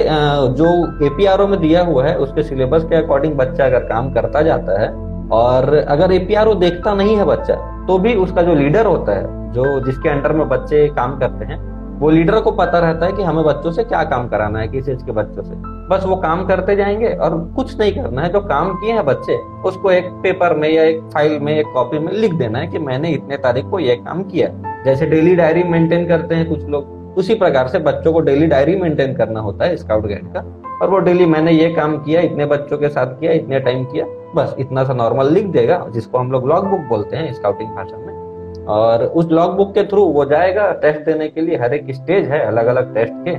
[0.58, 0.67] जो
[1.05, 4.89] एपीआरओ में दिया हुआ है, उसके सिलेबस के अकॉर्डिंग बच्चा अगर काम करता जाता है,
[5.31, 7.55] और अगर एपीआरओ देखता नहीं है बच्चा
[7.88, 11.60] तो भी उसका जो लीडर होता है, जो जिसके अंडर में बच्चे काम करते हैं,
[11.99, 14.89] वो लीडर को पता रहता है कि हमें बच्चों से क्या काम कराना है, किस
[14.89, 15.55] एज के बच्चों से।
[15.89, 19.38] बस वो काम करते जाएँगे और कुछ नहीं करना है, जो काम किए हैं बच्चे,
[19.65, 22.79] उसको एक पेपर में या एक फ़ाइल में, एक कॉपी में लिख देना है कि
[22.79, 24.49] मैंने इतने तारीख को ये काम किया
[24.86, 28.76] जैसे डेली डायरी मेंटेन करते हैं कुछ लोग, उसी प्रकार से बच्चों को डेली डायरी
[28.76, 32.45] मेंटेन करना होता है स्काउट गाइड का। और वो डेली मैंने ये काम किया, इतने
[32.45, 36.32] बच्चों के साथ किया, इतने टाइम किया, बस इतना सा नॉर्मल लिख देगा, जिसको हम
[36.32, 40.26] लोग लॉग बुक बोलते हैं स्काउटिंग भाषा में। और उस लॉग बुक के थ्रू वो
[40.26, 43.36] जाएगा टेस्ट देने के लिए, हर एक स्टेज है अलग अलग टेस्ट के।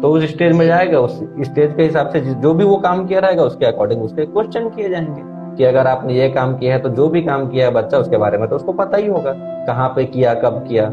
[0.00, 3.20] तो उस स्टेज में जाएगा, उस स्टेज के हिसाब से जो भी वो काम किया
[3.20, 6.88] रहेगा, उसके अकॉर्डिंग उसके क्वेश्चन किए जाएँगे। कि अगर आपने ये काम किया है तो
[6.90, 9.32] जो भी काम किया है बच्चा, उसके बारे में तो उसको पता ही होगा,
[9.66, 10.88] कहाँ पे किया, कब किया।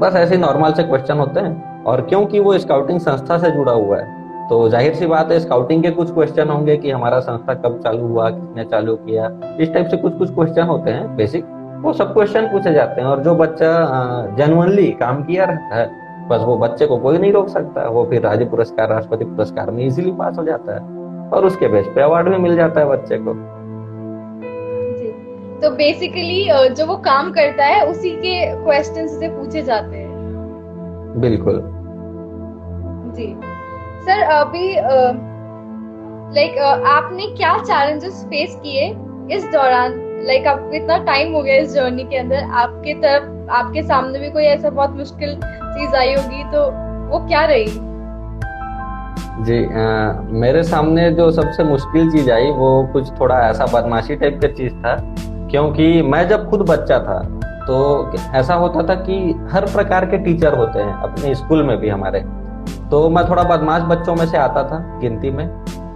[0.00, 3.98] बस ऐसे नॉर्मल से क्वेश्चन होते हैं। और क्योंकि वो स्काउटिंग संस्था से जुड़ा हुआ
[3.98, 7.80] है तो ज़ाहिर सी बात है स्काउटिंग के कुछ क्वेश्चन होंगे कि हमारा संस्था कब
[7.84, 11.44] चालू हुआ, किसने चालू किया। इस टाइप से कुछ कुछ क्वेश्चन होते हैं बेसिक
[11.82, 13.70] वो सब क्वेश्चन पूछे जाते हैं, और जो बच्चा
[14.36, 15.86] जेनुअनली काम किया रहता है,
[16.28, 19.84] बस वो बच्चे को कोई नहीं रोक सकता। वो फिर राज्य पुरस्कार राष्ट्रपति पुरस्कार में
[19.86, 20.80] इजीली पास हो जाता है,
[21.30, 23.34] और उसके बेस पे अवार्ड भी मिल जाता है बच्चे को।
[25.62, 31.60] तो बेसिकली जो वो काम करता है उसी के क्वेश्चन से पूछे जाते हैं। बिल्कुल।
[33.16, 33.26] जी।
[34.04, 34.72] सर अभी
[36.34, 38.88] लाइक आपने क्या चैलेंजेस फेस किए
[39.36, 39.94] इस दौरान?
[40.26, 44.30] लाइक आपको इतना टाइम हो गया इस जर्नी के अंदर। आपके तरफ़ आपके सामने भी
[44.30, 46.64] कोई ऐसा बहुत मुश्किल चीज़ आई होगी तो
[47.10, 47.66] वो क्या रही?
[49.44, 54.40] जी आ, मेरे सामने जो सबसे मुश्किल चीज़ आई वो कुछ थोड़ा ऐसा बदमाशी टाइप
[54.42, 54.96] का चीज़ था।
[55.52, 57.18] क्योंकि मैं जब खुद बच्चा था
[57.62, 57.78] तो
[58.34, 59.16] ऐसा होता था कि
[59.52, 62.20] हर प्रकार के टीचर होते हैं अपने स्कूल में भी हमारे।
[62.90, 65.46] तो मैं थोड़ा बदमाश बच्चों में से आता था गिनती में।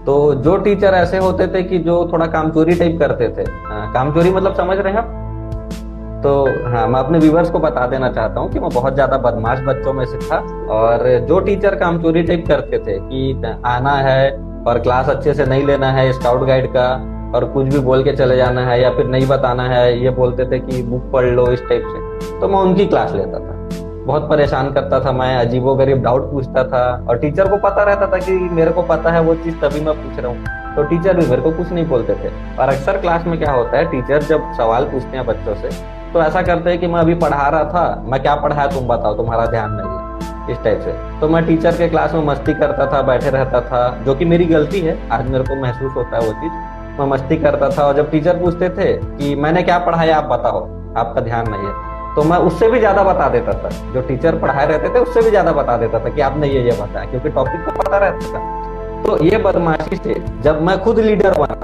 [0.05, 4.31] तो जो टीचर ऐसे होते थे कि जो थोड़ा कामचोरी टाइप करते थे। हाँ, कामचोरी
[4.31, 6.21] मतलब समझ रहे हैं आप?
[6.23, 9.61] तो हाँ मैं अपने व्यूवर्स को बता देना चाहता हूँ कि मैं बहुत ज़्यादा बदमाश
[9.67, 10.39] बच्चों में से था।
[10.73, 14.31] और जो टीचर काम चोरी टाइप करते थे कि आना है
[14.67, 16.89] और क्लास अच्छे से नहीं लेना है स्काउट गाइड का
[17.35, 20.45] और कुछ भी बोल के चले जाना है या फिर नहीं बताना है, ये बोलते
[20.45, 23.55] थे कि बुक पढ़ लो इस टाइप से। तो मैं उनकी क्लास लेता था।
[24.05, 28.07] बहुत परेशान करता था मैं अजीबो गरीब डाउट पूछता था और टीचर को पता रहता
[28.07, 31.17] था कि मेरे को पता है वो चीज़ तभी मैं पूछ रहा हूँ। तो टीचर
[31.17, 34.23] भी मेरे को कुछ नहीं बोलते थे। और अक्सर क्लास में क्या होता है टीचर
[34.23, 35.71] जब सवाल पूछते हैं बच्चों से
[36.13, 39.15] तो ऐसा करते हैं कि मैं अभी पढ़ा रहा था, मैं क्या पढ़ाया तुम बताओ,
[39.15, 42.87] तुम्हारा ध्यान नहीं है, इस टाइप से। तो मैं टीचर के क्लास में मस्ती करता
[42.87, 46.27] था, बैठे रहता था, जो कि मेरी गलती है, आज मेरे को महसूस होता है
[46.27, 50.17] वो चीज़। मैं मस्ती करता था और जब टीचर पूछते थे कि मैंने क्या पढ़ाया,
[50.17, 50.65] आप बताओ।
[50.97, 54.67] आपका ध्यान नहीं है। तो मैं उससे भी ज़्यादा बता देता था। जो टीचर पढ़ाए
[54.67, 57.65] रहते थे, उससे भी ज़्यादा बता देता था कि आपने ये ये बताया, क्योंकि टॉपिक
[57.65, 61.55] को पता रहता था। तो ये बदमाशी से जब मैं खुद लीडर बना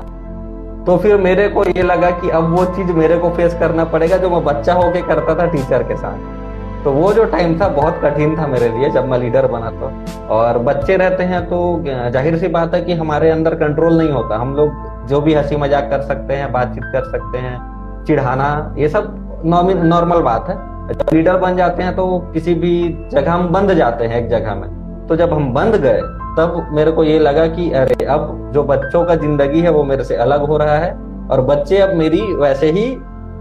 [0.84, 4.16] तो फिर मेरे को ये लगा कि अब वो चीज़ मेरे को फेस करना पड़ेगा,
[4.16, 8.00] जो मैं बच्चा होके करता था टीचर के साथ। तो वो जो टाइम था, बहुत
[8.04, 12.38] कठिन था मेरे लिए जब मैं लीडर बना था और बच्चे रहते हैं तो ज़ाहिर
[12.38, 15.90] सी बात है कि हमारे अंदर कंट्रोल नहीं होता। हम लोग जो भी हँसी मज़ाक
[15.90, 20.56] कर सकते हैं, बातचीत कर सकते हैं, चिढ़ाना, ये सब नॉर्मल बात है।
[20.88, 22.72] जब लीडर बन जाते हैं तो किसी भी
[23.12, 26.00] जगह हम बंद जाते हैं एक जगह में। तो जब हम बंद गए,
[26.36, 30.04] तब मेरे को ये लगा कि अरे, अब जो बच्चों का ज़िंदगी है, वो मेरे
[30.04, 30.92] से अलग हो रहा है
[31.30, 32.84] और बच्चे अब मेरी वैसे ही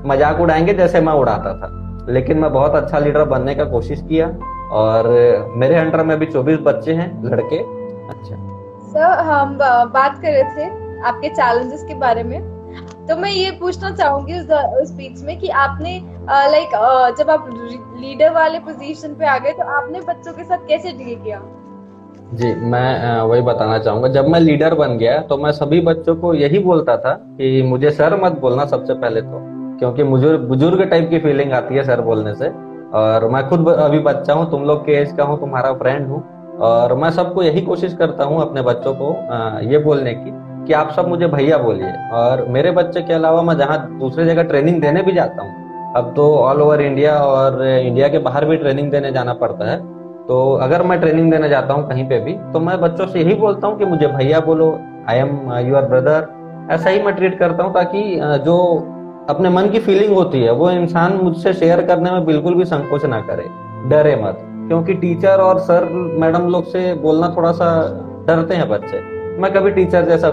[0.06, 1.70] मज़ाक उड़ाएँगे जैसे मैं उड़ाता था।
[2.10, 4.28] लेकिन मैं बहुत अच्छा लीडर बनने का कोशिश किया
[4.74, 5.10] और
[5.58, 8.36] मेरे अंडर में अभी चौबीस बच्चे हैं, लड़के। अच्छा।
[8.88, 12.40] सर, हम बात कर रहे थे आपके चैलेंजेस के बारे में।
[13.08, 16.00] तो मैं ये पूछना चाहूँगी उस, बीच में कि आपने
[16.52, 16.70] लाइक
[17.18, 17.50] जब आप
[18.02, 21.42] लीडर वाले पोजीशन पे आ गए तो आपने बच्चों के साथ कैसे डील किया?
[22.34, 26.34] जी मैं वही बताना चाहूँगा। जब मैं लीडर बन गया तो मैं सभी बच्चों को
[26.34, 29.40] यही बोलता था कि मुझे सर मत बोलना सबसे पहले तो
[29.80, 32.50] क्योंकि मुझे बुज़ुर्ग टाइप की फीलिंग आती है सर बोलने से।
[32.94, 36.24] और मैं खुद अभी बच्चा हूँ तुम लोग के एज का हूँ तुम्हारा फ्रेंड हूँ।
[36.62, 39.12] और मैं सबको यही कोशिश करता हूँ अपने बच्चों को
[39.72, 43.58] ये बोलने की। कि आप सब मुझे भैया बोलिए। और मेरे बच्चे के अलावा मैं
[43.58, 48.08] जहाँ दूसरी जगह ट्रेनिंग देने भी जाता हूँ, अब तो ऑल ओवर इंडिया और इंडिया
[48.08, 49.78] के बाहर भी ट्रेनिंग देने जाना पड़ता है।
[50.28, 53.34] तो अगर मैं ट्रेनिंग देने जाता हूँ कहीं पे भी तो मैं बच्चों से यही
[53.36, 54.72] बोलता हूँ कि मुझे भैया बोलो
[55.10, 56.28] आई एम यूर ब्रदर
[56.72, 58.04] ऐसा ही मैं ट्रीट करता हूँ ताकि
[58.46, 58.58] जो
[59.30, 63.06] अपने मन की फीलिंग होती है, वो इंसान मुझसे शेयर करने में बिल्कुल भी संकोच
[63.06, 63.44] ना करे।
[63.90, 65.86] डरे मत, क्योंकि टीचर और सर
[66.20, 67.68] मैडम लोग से बोलना थोड़ा सा
[68.28, 69.00] डरते हैं बच्चे।
[69.40, 70.32] मैं कभी टीचर जैसा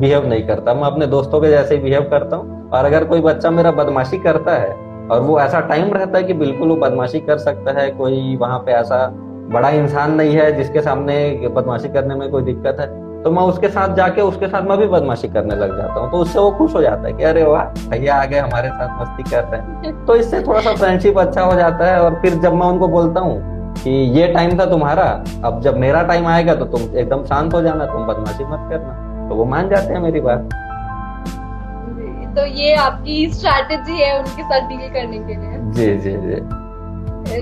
[0.00, 3.50] बिहेव नहीं करता। मैं अपने दोस्तों के जैसे बिहेव करता हूँ। और अगर कोई बच्चा
[3.50, 4.70] मेरा बदमाशी करता है,
[5.08, 8.58] और वो ऐसा टाइम रहता है कि बिल्कुल वो बदमाशी कर सकता है, कोई वहाँ
[8.58, 9.06] पे ऐसा
[9.52, 13.68] बड़ा इंसान नहीं है जिसके सामने बदमाशी करने में कोई दिक्कत है तो मैं उसके
[13.68, 16.74] साथ जाके उसके साथ मैं भी बदमाशी करने लग जाता हूँ। तो उससे वो खुश
[16.74, 20.14] हो जाता है कि, अरे वाह, भैया आगे हमारे साथ मस्ती कर रहे हैं। तो
[20.16, 23.34] इससे थोड़ा सा फ्रेंडशिप अच्छा हो जाता है, और फिर जब मैं उनको बोलता हूँ
[23.76, 25.04] कि ये टाइम था तुम्हारा
[25.44, 29.28] अब जब मेरा टाइम आएगा तो तुम एकदम शांत हो जाना तुम बदमाशी मत करना।
[29.28, 30.48] तो वो मान जाते हैं मेरी बात।
[32.36, 36.36] तो ये आपकी स्ट्रैटेजी है उनके साथ डील करने के लिए। जी जी जी।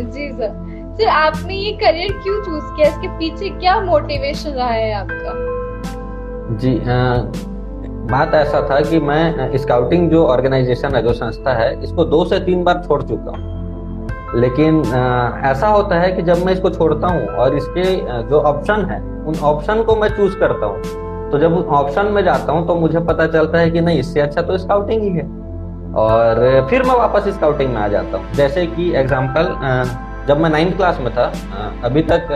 [0.04, 0.66] जी सर
[0.98, 2.88] सर आपने ये करियर क्यों चूज़ किया?
[2.88, 5.32] इसके पीछे क्या मोटिवेशन रहा है आपका?
[6.56, 7.14] जी आ,
[8.10, 12.38] बात ऐसा था कि मैं स्काउटिंग जो ऑर्गेनाइजेशन है जो संस्था है इसको दो से
[12.40, 13.57] तीन बार छोड़ चुका हूँ।
[14.34, 17.84] लेकिन आ, ऐसा होता है कि जब मैं इसको छोड़ता हूँ और इसके
[18.28, 22.52] जो ऑप्शन है उन ऑप्शन को मैं चूज़ करता हूँ तो जब ऑप्शन में जाता
[22.52, 25.26] हूँ तो मुझे पता चलता है कि नहीं इससे अच्छा तो स्काउटिंग ही है।
[25.96, 29.54] और फिर मैं वापस स्काउटिंग में आ जाता हूँ। जैसे कि एग्ज़ाम्पल
[30.28, 31.30] जब मैं नाइन्थ क्लास में था
[31.84, 32.32] अभी तक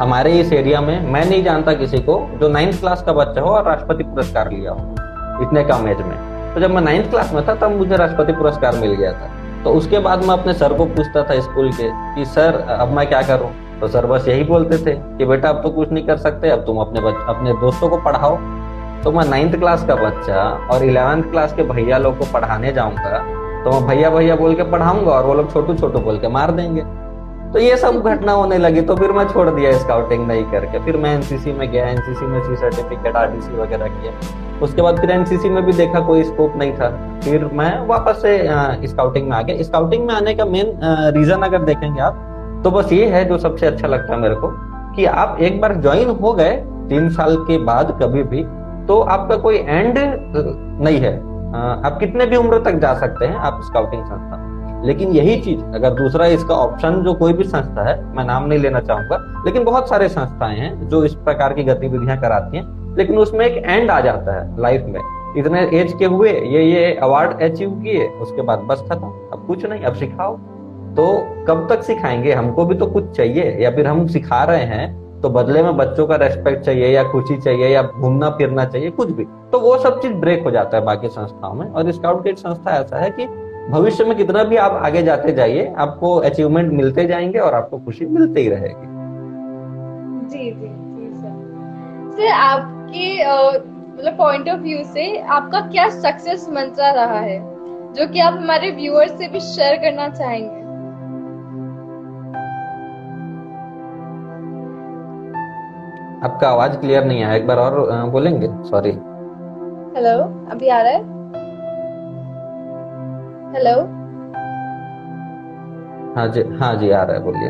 [0.00, 3.50] हमारे इस एरिया में मैं नहीं जानता किसी को जो नाइन्थ क्लास का बच्चा हो
[3.50, 4.94] और राष्ट्रपति पुरस्कार लिया हो
[5.42, 6.16] इतने कम एज में।
[6.54, 9.30] तो जब मैं नाइन्थ क्लास में था तब मुझे राष्ट्रपति पुरस्कार मिल गया था।
[9.66, 13.06] तो उसके बाद मैं अपने सर को पूछता था स्कूल के कि सर अब मैं
[13.08, 13.48] क्या करूँ?
[13.80, 16.60] तो सर बस यही बोलते थे कि बेटा अब तो कुछ नहीं कर सकते अब
[16.66, 18.36] तुम अपने बच, अपने दोस्तों को पढ़ाओ।
[19.04, 23.18] तो मैं नाइन्थ क्लास का बच्चा और इलेवेंथ क्लास के भैया लोग को पढ़ाने जाऊँगा
[23.64, 26.50] तो मैं भैया भैया बोल के पढ़ाऊँगा और वो लोग छोटू छोटू बोल के मार
[26.50, 26.82] देंगे।
[27.52, 30.96] तो ये सब घटना होने लगी तो फिर मैं छोड़ दिया स्काउटिंग नहीं करके। फिर
[30.96, 34.12] मैं एनसीसी में गया एनसीसी में सी सर्टिफिकेट आरटीसी वगैरह किया।
[34.62, 36.88] उसके बाद फिर एनसीसी में भी देखा कोई स्कोप नहीं था।
[37.24, 38.38] फिर मैं वापस से
[38.86, 40.78] स्काउटिंग में आ गया। स्काउटिंग में आने का मेन
[41.16, 42.22] रीजन अगर देखेंगे आप
[42.64, 44.48] तो बस ये है जो सबसे अच्छा लगता है मेरे को,
[44.96, 46.56] कि आप एक बार ज्वाइन हो गए
[46.88, 48.44] तीन साल के बाद कभी भी
[48.86, 51.16] तो आपका कोई एंड नहीं है।
[51.82, 54.36] आप कितने भी उम्र तक जा सकते हैं, आप स्काउटिंग संस्था
[54.84, 58.58] लेकिन यही चीज़, अगर दूसरा इसका ऑप्शन जो कोई भी संस्था है, मैं नाम नहीं
[58.58, 63.18] लेना चाहूँगा, लेकिन बहुत सारे संस्थाएँ हैं, जो इस प्रकार की गतिविधियाँ कराती हैं, लेकिन
[63.18, 65.00] उसमें एक एंड आ जाता है लाइफ में।
[65.36, 69.66] इतने एज के हुए, ये ये अवार्ड अचीव किए, उसके बाद बस खत्म, अब कुछ
[69.66, 70.36] नहीं, अब सिखाओ।
[70.96, 71.06] तो
[71.48, 72.32] कब तक सिखाएँगे?
[72.32, 76.06] हमको भी तो कुछ चाहिए, या फिर हम सिखा रहे हैं तो बदले में बच्चों
[76.06, 80.00] का रेस्पेक्ट चाहिए, या खुशी चाहिए, या घूमना फिरना चाहिए, कुछ भी। तो वो सब
[80.00, 83.26] चीज़ ब्रेक हो जाता है बाकी संस्थाओं में, और स्काउट गेट संस्था ऐसा है कि
[83.70, 88.06] भविष्य में कितना भी आप आगे जाते जाइए आपको अचीवमेंट मिलते जाएँगे और आपको खुशी
[88.06, 88.94] मिलते ही रहेगी।
[90.28, 91.32] जी जी जी सर
[92.12, 93.08] सर आपके
[93.96, 97.38] मतलब पॉइंट ऑफ़ व्यू से आपका क्या सक्सेस मंत्र रहा है
[97.94, 100.64] जो कि आप हमारे व्यूअर्स से भी शेयर करना चाहेंगे?
[106.26, 108.48] आपका आवाज़ क्लियर नहीं आया एक बार और बोलेंगे?
[108.70, 108.90] सॉरी
[109.96, 110.18] हेलो
[110.50, 111.15] अभी आ रहा है?
[113.56, 113.72] हेलो
[116.16, 117.48] हाँ जी हाँ जी आ रहा है बोलिए।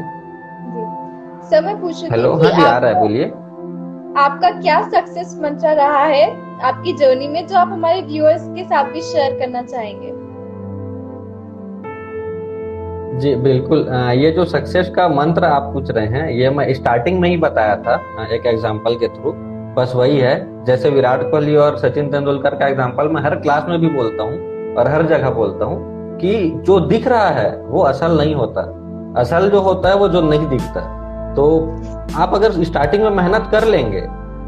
[1.49, 3.25] सर मैं पूछ रही हेलो हाँ जी आ रहा है बोलिए।
[4.23, 6.27] आपका क्या सक्सेस मंत्र रहा है?
[6.63, 10.13] आपकी जर्नी में जो आप हमारे व्यूअर्स के साथ भी शेयर करना चाहेंगे।
[13.21, 13.87] जी बिल्कुल।
[14.19, 17.77] ये जो सक्सेस का मंत्र आप पूछ रहे हैं ये मैं स्टार्टिंग में ही बताया
[17.83, 19.33] था एक एग्जांपल के थ्रू
[19.77, 23.79] बस वही है जैसे विराट कोहली और सचिन तेंदुलकर का एग्जांपल मैं हर क्लास में
[23.81, 28.19] भी बोलता हूँ और हर जगह बोलता हूँ। कि जो दिख रहा है, वो असल
[28.19, 28.63] नहीं होता।
[29.21, 30.81] असल जो होता है, वो जो नहीं दिखता।
[31.37, 31.47] तो
[32.17, 34.01] आप अगर स्टार्टिंग में मेहनत कर लेंगे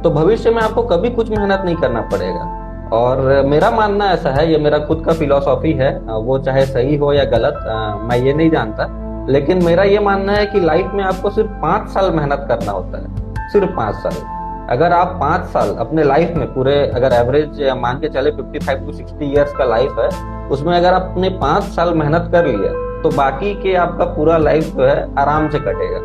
[0.03, 2.45] तो भविष्य में आपको कभी कुछ मेहनत नहीं करना पड़ेगा।
[2.93, 7.13] और मेरा मानना ऐसा है, ये मेरा खुद का फिलोसॉफी है, वो चाहे सही हो
[7.13, 7.55] या गलत
[8.03, 8.89] मैं ये नहीं जानता।
[9.29, 12.99] लेकिन मेरा ये मानना है कि लाइफ में आपको सिर्फ़ पाँच साल मेहनत करना होता
[12.99, 14.38] है। सिर्फ़ पाँच साल।
[14.69, 18.93] अगर आप पाँच साल अपने लाइफ में पूरे, अगर एवरेज मान के चले 55 टू
[18.95, 20.09] 60 इयर्स का लाइफ है,
[20.49, 24.85] उसमें अगर आपने पाँच साल मेहनत कर लिया तो बाकी के आपका पूरा लाइफ जो
[24.85, 26.01] है आराम से कटेगा।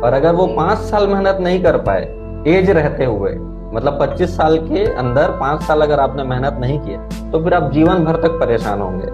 [0.00, 2.02] और अगर वो पाँच साल मेहनत नहीं कर पाए
[2.48, 3.32] एज रहते हुए
[3.74, 7.70] मतलब 25 साल के अंदर पाँच साल अगर आपने मेहनत नहीं किया तो फिर आप
[7.72, 9.06] जीवन भर तक परेशान होंगे।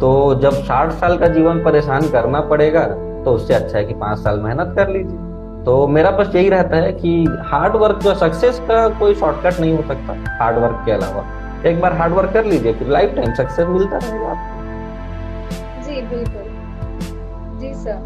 [0.00, 2.84] तो जब साठ साल का जीवन परेशान करना पड़ेगा
[3.24, 5.18] तो उससे अच्छा है कि पाँच साल मेहनत कर लीजिए।
[5.64, 7.12] तो मेरा बस यही रहता है कि
[7.46, 11.24] हार्ड वर्क जो सक्सेस का कोई शॉर्टकट नहीं हो सकता हार्ड वर्क के अलावा।
[11.66, 16.46] एक बार हार्ड वर्क कर लीजिए फिर लाइफ टाइम सक्सेस मिलता रहेगा आपको। जी बिल्कुल।
[17.60, 17.98] जी सर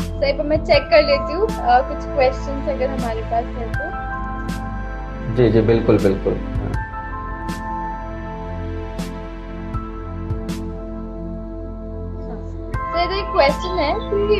[0.00, 5.48] सही पर मैं चेक कर लेती हूँ कुछ क्वेश्चंस अगर हमारे पास है तो। जी
[5.48, 6.38] जी बिल्कुल बिल्कुल।
[13.32, 14.36] क्वेश्चन है कि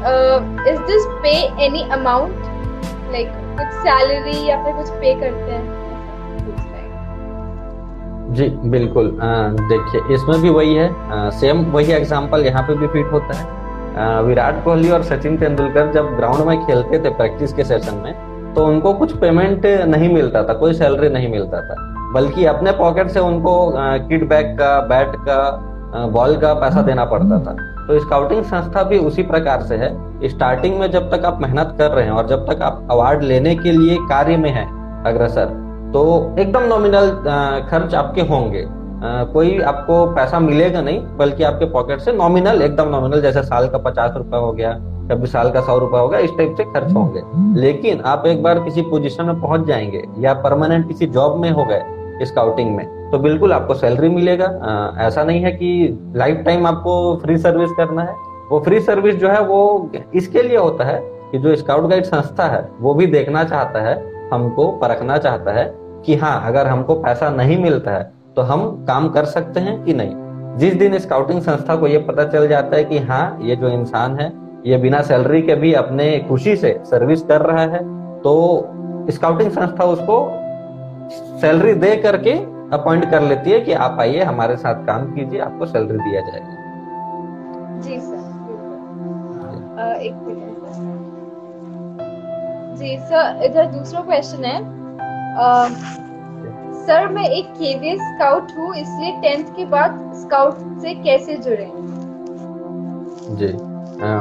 [0.00, 1.30] is this pay
[1.64, 2.44] any amount
[3.12, 5.78] like कुछ सैलरी या फिर कुछ पे करते हैं?
[8.30, 13.12] जी बिल्कुल। देखिए इसमें भी वही है। आ, सेम वही एग्जांपल यहाँ पे भी फिट
[13.12, 17.94] होता है। विराट कोहली और सचिन तेंदुलकर जब ग्राउंड में खेलते थे प्रैक्टिस के सेशन
[18.04, 18.12] में
[18.54, 21.74] तो उनको कुछ पेमेंट नहीं मिलता था कोई सैलरी नहीं मिलता था।
[22.14, 23.52] बल्कि अपने पॉकेट से उनको
[24.08, 27.56] किट बैग का बैट का बॉल का पैसा देना पड़ता था।
[27.90, 31.90] तो स्काउटिंग संस्था भी उसी प्रकार से है। स्टार्टिंग में जब तक आप मेहनत कर
[31.90, 34.66] रहे हैं और जब तक आप अवार्ड लेने के लिए कार्य में हैं
[35.06, 35.46] अग्रसर
[35.92, 36.02] तो
[36.38, 37.10] एकदम नॉमिनल
[37.70, 42.88] खर्च आपके होंगे। आ, कोई आपको पैसा मिलेगा नहीं बल्कि आपके पॉकेट से नॉमिनल एकदम
[42.88, 44.72] नॉमिनल जैसे साल का पचास रुपया हो गया
[45.10, 47.22] कभी साल का सौ रुपया हो गया इस टाइप से खर्च होंगे।
[47.60, 51.64] लेकिन आप एक बार किसी पोजीशन में पहुँच जाएँगे या परमानेंट किसी जॉब में हो
[51.64, 56.66] गए स्काउटिंग में तो बिल्कुल आपको सैलरी मिलेगा। आ, ऐसा नहीं है कि लाइफ टाइम
[56.66, 58.14] आपको फ्री सर्विस करना है।
[58.50, 61.00] वो फ्री सर्विस जो है वो इसके लिए होता है
[61.32, 63.94] कि जो स्काउट गाइड संस्था है वो भी देखना चाहता है
[64.32, 65.64] हमको परखना चाहता है
[66.06, 69.94] कि हाँ अगर हमको पैसा नहीं मिलता है तो हम काम कर सकते हैं कि
[69.94, 73.68] नहीं। जिस दिन स्काउटिंग संस्था को ये पता चल जाता है कि हाँ ये जो
[73.68, 74.32] इंसान है
[74.66, 77.78] ये बिना सैलरी के भी अपने खुशी से सर्विस कर रहा है
[78.20, 78.32] तो
[79.10, 80.16] स्काउटिंग संस्था उसको
[81.40, 82.34] सैलरी दे करके
[82.72, 86.54] अपॉइंट कर लेती है कि आप आइए हमारे साथ काम कीजिए आपको सैलरी दिया जाएगा।
[87.80, 88.18] जी सर
[90.00, 90.14] एक
[92.78, 94.58] जी सर इधर दूसरा क्वेश्चन है।
[96.80, 97.46] सर मैं एक
[98.00, 101.66] स्काउट हूँ इसलिए टेंथ के बाद स्काउट से कैसे जुड़े?
[103.32, 103.52] जी।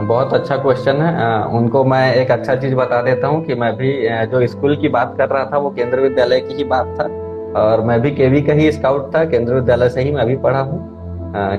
[0.08, 3.92] बहुत अच्छा क्वेश्चन है। उनको मैं एक अच्छा चीज़ बता देता हूँ कि मैं भी
[4.28, 7.08] जो स्कूल की बात कर रहा था वो केंद्र विद्यालय की ही बात था।
[7.58, 10.60] और मैं भी केवी का ही स्काउट था, केंद्र विद्यालय से ही मैं भी पढ़ा
[10.62, 10.88] हूँ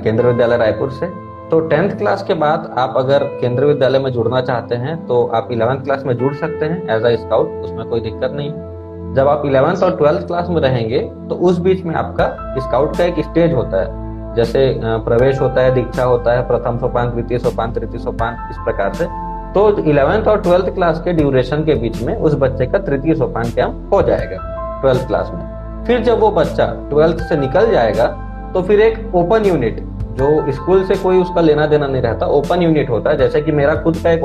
[0.03, 1.07] केंद्र विद्यालय रायपुर से।
[1.51, 5.49] तो टेंथ क्लास के बाद आप अगर केंद्र विद्यालय में जुड़ना चाहते हैं तो आप
[5.53, 9.29] इलेवेंथ क्लास में जुड़ सकते हैं एज अ स्काउट उसमें कोई दिक्कत नहीं है। जब
[9.29, 10.99] आप इलेवेंथ और ट्वेल्थ क्लास में रहेंगे
[11.29, 15.75] तो उस बीच में आपका स्काउट का एक स्टेज होता है। जैसे प्रवेश होता है,
[15.75, 19.07] दीक्षा होता है, प्रथम सोपान, द्वितीय सोपान, तृतीय सोपान, इस प्रकार से।
[19.55, 23.51] तो इलेवेंथ और ट्वेल्थ क्लास के ड्यूरेशन के बीच में उस बच्चे का तृतीय सोपान
[23.51, 24.37] कैंप हो जाएगा
[24.83, 28.07] ट्वेल्थ क्लास में। फिर जब वो बच्चा ट्वेल्थ से निकल जाएगा
[28.55, 29.81] तो फिर एक ओपन यूनिट
[30.19, 33.53] जो स्कूल से कोई उसका लेना देना नहीं रहता ओपन यूनिट होता है। जैसे कि
[33.53, 34.25] मेरा खुद का एक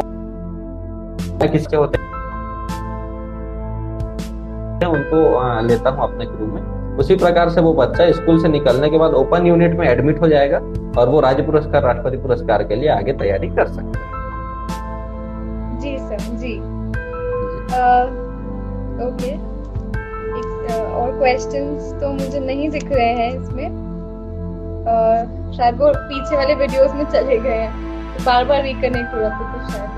[1.52, 2.04] किसके होते हैं
[4.88, 8.98] उनको लेता हूँ अपने क्रू में। उसी प्रकार से वो बच्चा स्कूल से निकलने के
[8.98, 10.58] बाद ओपन यूनिट में एडमिट हो जाएगा
[11.00, 14.14] और वो राज्य पुरस्कार राष्ट्रपति पुरस्कार के लिए आगे तैयारी कर सकता है।
[15.80, 16.58] जी सर जी।
[19.06, 19.55] ओके।
[20.74, 23.84] और क्वेश्चन तो मुझे नहीं दिख रहे हैं इसमें।
[25.58, 27.74] शायद वो पीछे वाले वीडियोस में चले गए हैं।
[28.26, 29.90] बार बार रिकनेक्ट हो रहा था तो शायद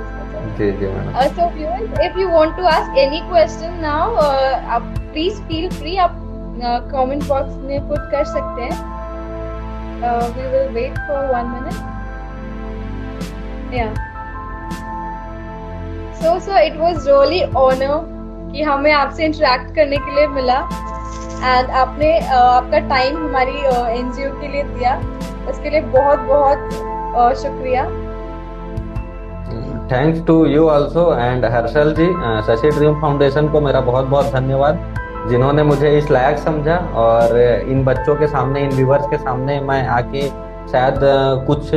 [17.96, 18.17] आप
[18.52, 20.58] कि हमें आपसे इंटरेक्ट करने के लिए मिला।
[21.38, 23.58] एंड आपने आपका टाइम हमारी
[24.00, 24.98] एनजीओ के लिए दिया।
[25.50, 27.84] उसके लिए बहुत बहुत शुक्रिया।
[29.92, 32.08] Thanks to you also and Harshal ji
[32.48, 34.80] Shashi dream foundation को मेरा बहुत बहुत धन्यवाद,
[35.30, 39.88] जिन्होंने मुझे इस लायक समझा और इन बच्चों के सामने, इन व्यूवर्स के सामने मैं
[39.90, 40.28] आके
[40.68, 41.00] शायद
[41.48, 41.70] कुछ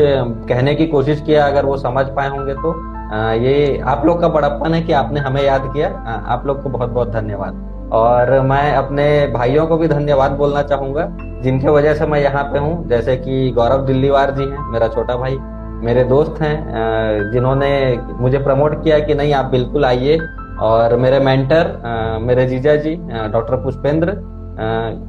[0.48, 2.72] कहने की कोशिश किया, अगर वो समझ पाए होंगे तो।
[3.12, 5.88] ये आप लोग का बड़प्पन है कि आपने हमें याद किया।
[6.27, 11.09] आप लोग को बहुत बहुत धन्यवाद। और मैं अपने भाइयों को भी धन्यवाद बोलना चाहूँगा
[11.42, 15.16] जिनके वजह से मैं यहाँ पे हूँ। जैसे कि गौरव दिल्लीवार जी हैं मेरा छोटा
[15.16, 15.38] भाई
[15.85, 17.73] मेरे दोस्त हैं जिन्होंने
[18.20, 20.18] मुझे प्रमोट किया कि नहीं आप बिल्कुल आइए।
[20.62, 21.77] और मेरे मेंटर
[22.23, 22.94] मेरे जीजा जी
[23.33, 24.11] डॉक्टर पुष्पेंद्र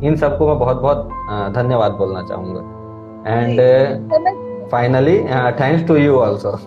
[0.04, 2.62] इन सबको मैं बहुत बहुत धन्यवाद बोलना चाहूँगा।
[3.30, 5.18] And finally
[5.60, 6.58] thanks to you also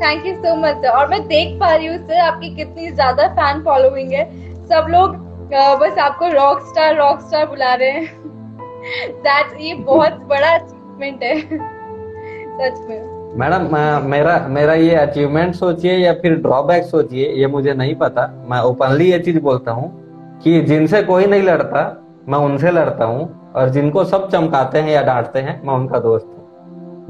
[0.00, 3.62] thank you so much और मैं देख पा रही हूँ सर आपकी कितनी ज़्यादा फ़ैन
[3.62, 4.24] फॉलोइंग है।
[4.66, 5.16] सब लोग
[5.80, 11.40] बस आपको रॉक स्टार रॉक स्टार बुला रहे हैं। ये बहुत बड़ा अचीवमेंट है।
[12.60, 13.68] सच में। मैडम
[14.10, 19.10] मेरा मेरा ये अचीवमेंट सोचिए या फिर ड्रॉबैक सोचिए, ये मुझे नहीं पता। मैं ओपनली
[19.12, 19.88] ये चीज़ बोलता हूँ
[20.44, 21.82] कि जिनसे कोई नहीं लड़ता,
[22.28, 26.29] मैं उनसे लड़ता हूँ और जिनको सब चमकाते हैं या डांटते हैं, मैं उनका दोस्त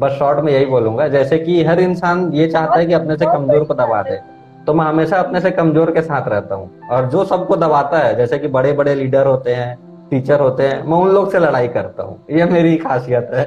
[0.00, 3.26] बस शॉर्ट में यही बोलूँगा, जैसे कि हर इंसान ये चाहता है कि अपने से
[3.26, 4.20] कमज़ोर को दबा दे
[4.66, 8.14] तो मैं हमेशा अपने से कमज़ोर के साथ रहता हूँ। और जो सबको दबाता है,
[8.16, 11.68] जैसे कि बड़े बड़े लीडर होते हैं टीचर होते हैं, मैं उन लोग से लड़ाई
[11.68, 13.44] करता हूँ। ये मेरी खासियत है।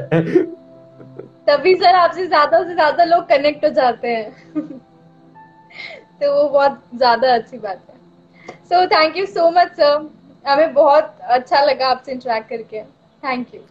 [1.47, 4.55] तभी सर आपसे ज़्यादा से ज़्यादा लोग कनेक्ट हो जाते हैं।
[6.19, 10.09] तो वो बहुत ज़्यादा अच्छी बात है। So thank you so much sir
[10.45, 12.81] हमें बहुत अच्छा लगा आपसे इंटरेक्ट करके।
[13.23, 13.61] Thank you